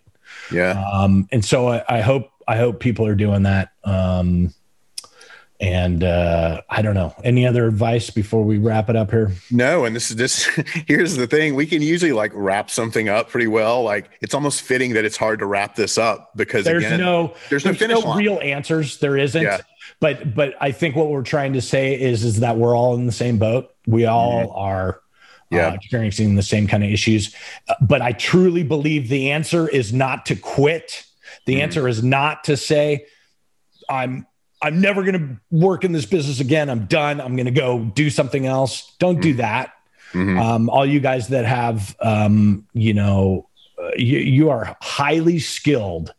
[0.52, 0.84] Yeah.
[0.92, 4.52] um and so I, I hope i hope people are doing that um
[5.64, 9.86] and uh i don't know any other advice before we wrap it up here No,
[9.86, 10.44] and this is this.
[10.88, 13.82] Here's the thing: we can usually like wrap something up pretty well.
[13.84, 17.34] Like it's almost fitting that it's hard to wrap this up because there's again, no
[17.50, 18.18] there's no finish line.
[18.18, 19.62] real answers there isn't Yeah.
[20.02, 23.06] but but i think what we're trying to say is is that we're all in
[23.06, 25.00] the same boat we all are
[25.52, 25.56] Mm-hmm.
[25.58, 25.68] Yeah.
[25.68, 27.34] uh, experiencing the same kind of issues
[27.70, 31.06] Uh, but i truly believe the answer is not to quit
[31.46, 31.62] the Mhm.
[31.62, 33.06] answer is not to say
[33.90, 34.26] i'm
[34.64, 36.70] i'm never going to work in this business again.
[36.70, 37.22] I'm done.
[37.22, 38.96] I'm going to go do something else.
[38.98, 39.74] Don't do that.
[40.14, 40.40] Mhm.
[40.40, 43.48] um, all you guys that have um, you know
[43.82, 46.14] uh, you, you are highly skilled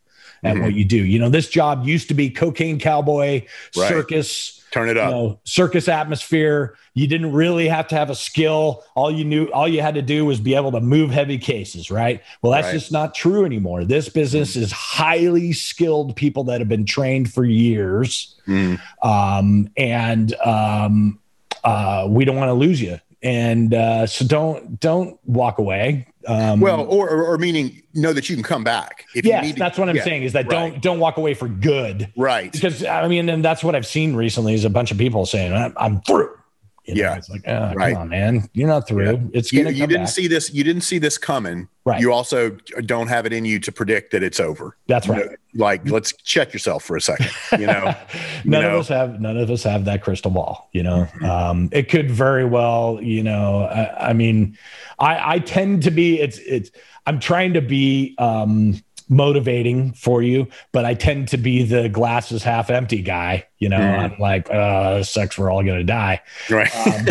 [0.45, 0.61] at Mhm.
[0.63, 3.41] what you do you know this job used to be cocaine cowboy
[3.75, 3.89] Right.
[3.89, 5.09] circus turn it you up.
[5.11, 9.67] know circus atmosphere you didn't really have to have a skill all you knew all
[9.67, 12.73] you had to do was be able to move heavy cases right well that's Right.
[12.73, 17.43] just not true anymore this business is highly skilled people that have been trained for
[17.45, 18.79] years Mm.
[19.01, 21.19] um, and um,
[21.63, 22.99] uh, we don't want to lose you.
[23.23, 26.05] And uh, so don't don't walk away.
[26.27, 29.53] Um, Well, or, or meaning know that you can come back if you yes, need
[29.53, 29.59] to.
[29.59, 30.71] that's what I'm yeah, saying is that right.
[30.71, 32.51] don't don't walk away for good Right.
[32.51, 35.53] because I mean, and that's what I've seen recently is a bunch of people saying
[35.53, 36.31] I'm, I'm through.
[36.85, 37.15] You know, Yeah.
[37.15, 37.93] it's like oh, Right.
[37.93, 39.29] come on, man, you're not through.
[39.33, 40.09] It's You, you didn't back.
[40.09, 40.53] see this.
[40.53, 41.67] You didn't see this coming.
[41.83, 42.01] Right.
[42.01, 42.51] You also
[42.85, 44.75] don't have it in you to predict that it's over.
[44.87, 45.29] That's right.
[45.53, 47.29] Like, let's check yourself for a second.
[47.59, 47.93] You know.
[48.45, 48.75] none know?
[48.75, 52.11] of us have none of us have that crystal ball you know um it could
[52.11, 54.57] very well you know I, I mean
[54.99, 56.69] i i tend to be it's it's
[57.07, 58.75] i'm trying to be um
[59.09, 63.77] motivating for you but i tend to be the glasses half empty guy you know
[63.79, 63.99] Mhm.
[64.13, 66.75] i'm like uh sucks we're all gonna die right.
[66.87, 67.05] um,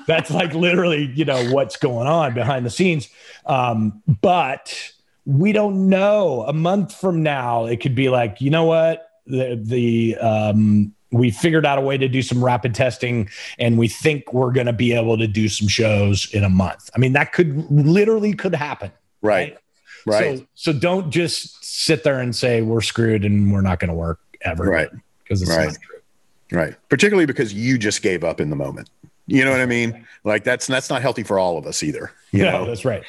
[0.06, 3.08] that's like literally you know what's going on behind the scenes
[3.46, 4.92] um, but
[5.24, 9.58] we don't know a month from now it could be like you know what the
[9.62, 13.28] the um, we figured out a way to do some rapid testing
[13.58, 16.90] and we think we're going to be able to do some shows in a month
[16.94, 18.90] i mean that could literally could happen
[19.22, 19.50] right.
[19.52, 19.58] Right.
[20.08, 23.94] So, so don't just sit there and say we're screwed and we're not going to
[23.94, 24.64] work ever.
[24.64, 24.88] Right.
[25.22, 25.66] Because it's Right.
[25.68, 26.58] not true.
[26.58, 26.74] Right.
[26.88, 28.90] Particularly because you just gave up in the moment.
[29.26, 30.04] You know what I mean?
[30.24, 32.10] Like that's that's not healthy for all of us either.
[32.32, 32.66] You Yeah, know?
[32.66, 33.04] that's right.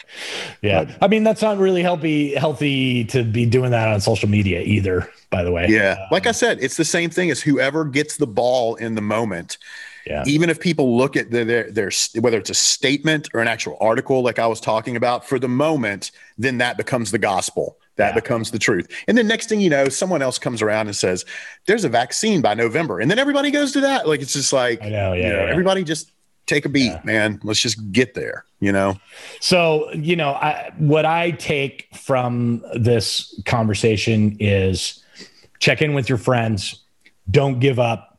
[0.62, 0.84] Yeah.
[0.84, 4.62] But- I mean, that's not really healthy, healthy to be doing that on social media
[4.62, 5.66] either, by the way.
[5.70, 5.94] Yeah.
[6.00, 9.02] Um, like I said, it's the same thing as whoever gets the ball in the
[9.02, 9.58] moment.
[10.06, 10.24] Yeah.
[10.26, 13.78] Even if people look at their, their, their whether it's a statement or an actual
[13.80, 17.78] article, like I was talking about, for the moment, then that becomes the gospel.
[17.98, 18.16] That Yeah.
[18.22, 18.88] becomes the truth.
[19.08, 21.26] And then next thing you know, someone else comes around and says,
[21.68, 24.08] "There's a vaccine by November," and then everybody goes to that.
[24.08, 25.14] Like it's just like I know.
[25.14, 25.30] you Yeah.
[25.30, 25.52] know, yeah, yeah.
[25.52, 26.12] everybody just
[26.48, 27.02] take a beat, Yeah.
[27.04, 27.40] man.
[27.44, 28.46] Let's just get there.
[28.60, 28.98] You know.
[29.40, 35.04] So, you know, I, what I take from this conversation is
[35.60, 36.80] check in with your friends,
[37.30, 38.11] don't give up,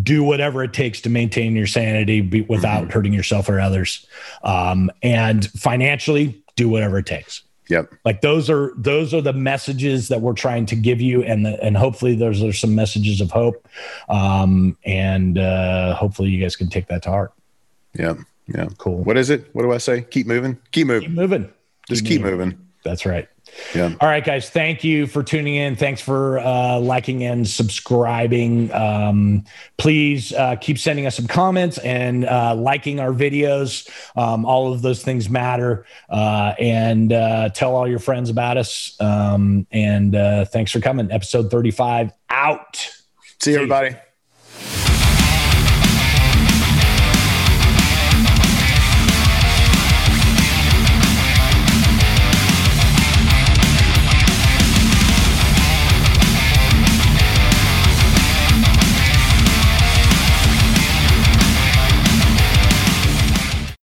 [0.00, 4.06] do whatever it takes to maintain your sanity be, without hurting yourself or others,
[4.42, 7.42] um, and financially, do whatever it takes.
[7.68, 7.92] Yep.
[8.04, 11.62] Like those are those are the messages that we're trying to give you, and the,
[11.62, 13.66] and hopefully those are some messages of hope,
[14.08, 17.32] um, and uh, hopefully you guys can take that to heart.
[17.94, 18.14] Yeah.
[18.48, 18.68] Yeah.
[18.78, 18.98] Cool.
[19.04, 19.48] What is it?
[19.54, 20.02] What do I say?
[20.02, 20.54] Keep moving.
[20.72, 21.14] Keep Keep moving.
[21.14, 21.52] moving.
[21.88, 22.58] Just keep moving.
[22.84, 23.28] That's right.
[23.74, 23.94] Yeah.
[24.00, 24.50] All right, guys.
[24.50, 25.76] Thank you for tuning in.
[25.76, 28.72] Thanks for uh, liking and subscribing.
[28.72, 29.44] Um,
[29.78, 33.88] please uh, keep sending us some comments and uh, liking our videos.
[34.16, 35.86] Um, all of those things matter.
[36.08, 38.96] Uh, and uh, tell all your friends about us.
[39.00, 41.10] Um, and uh, thanks for coming.
[41.10, 42.90] Episode 35 out.
[43.40, 43.96] See you, everybody.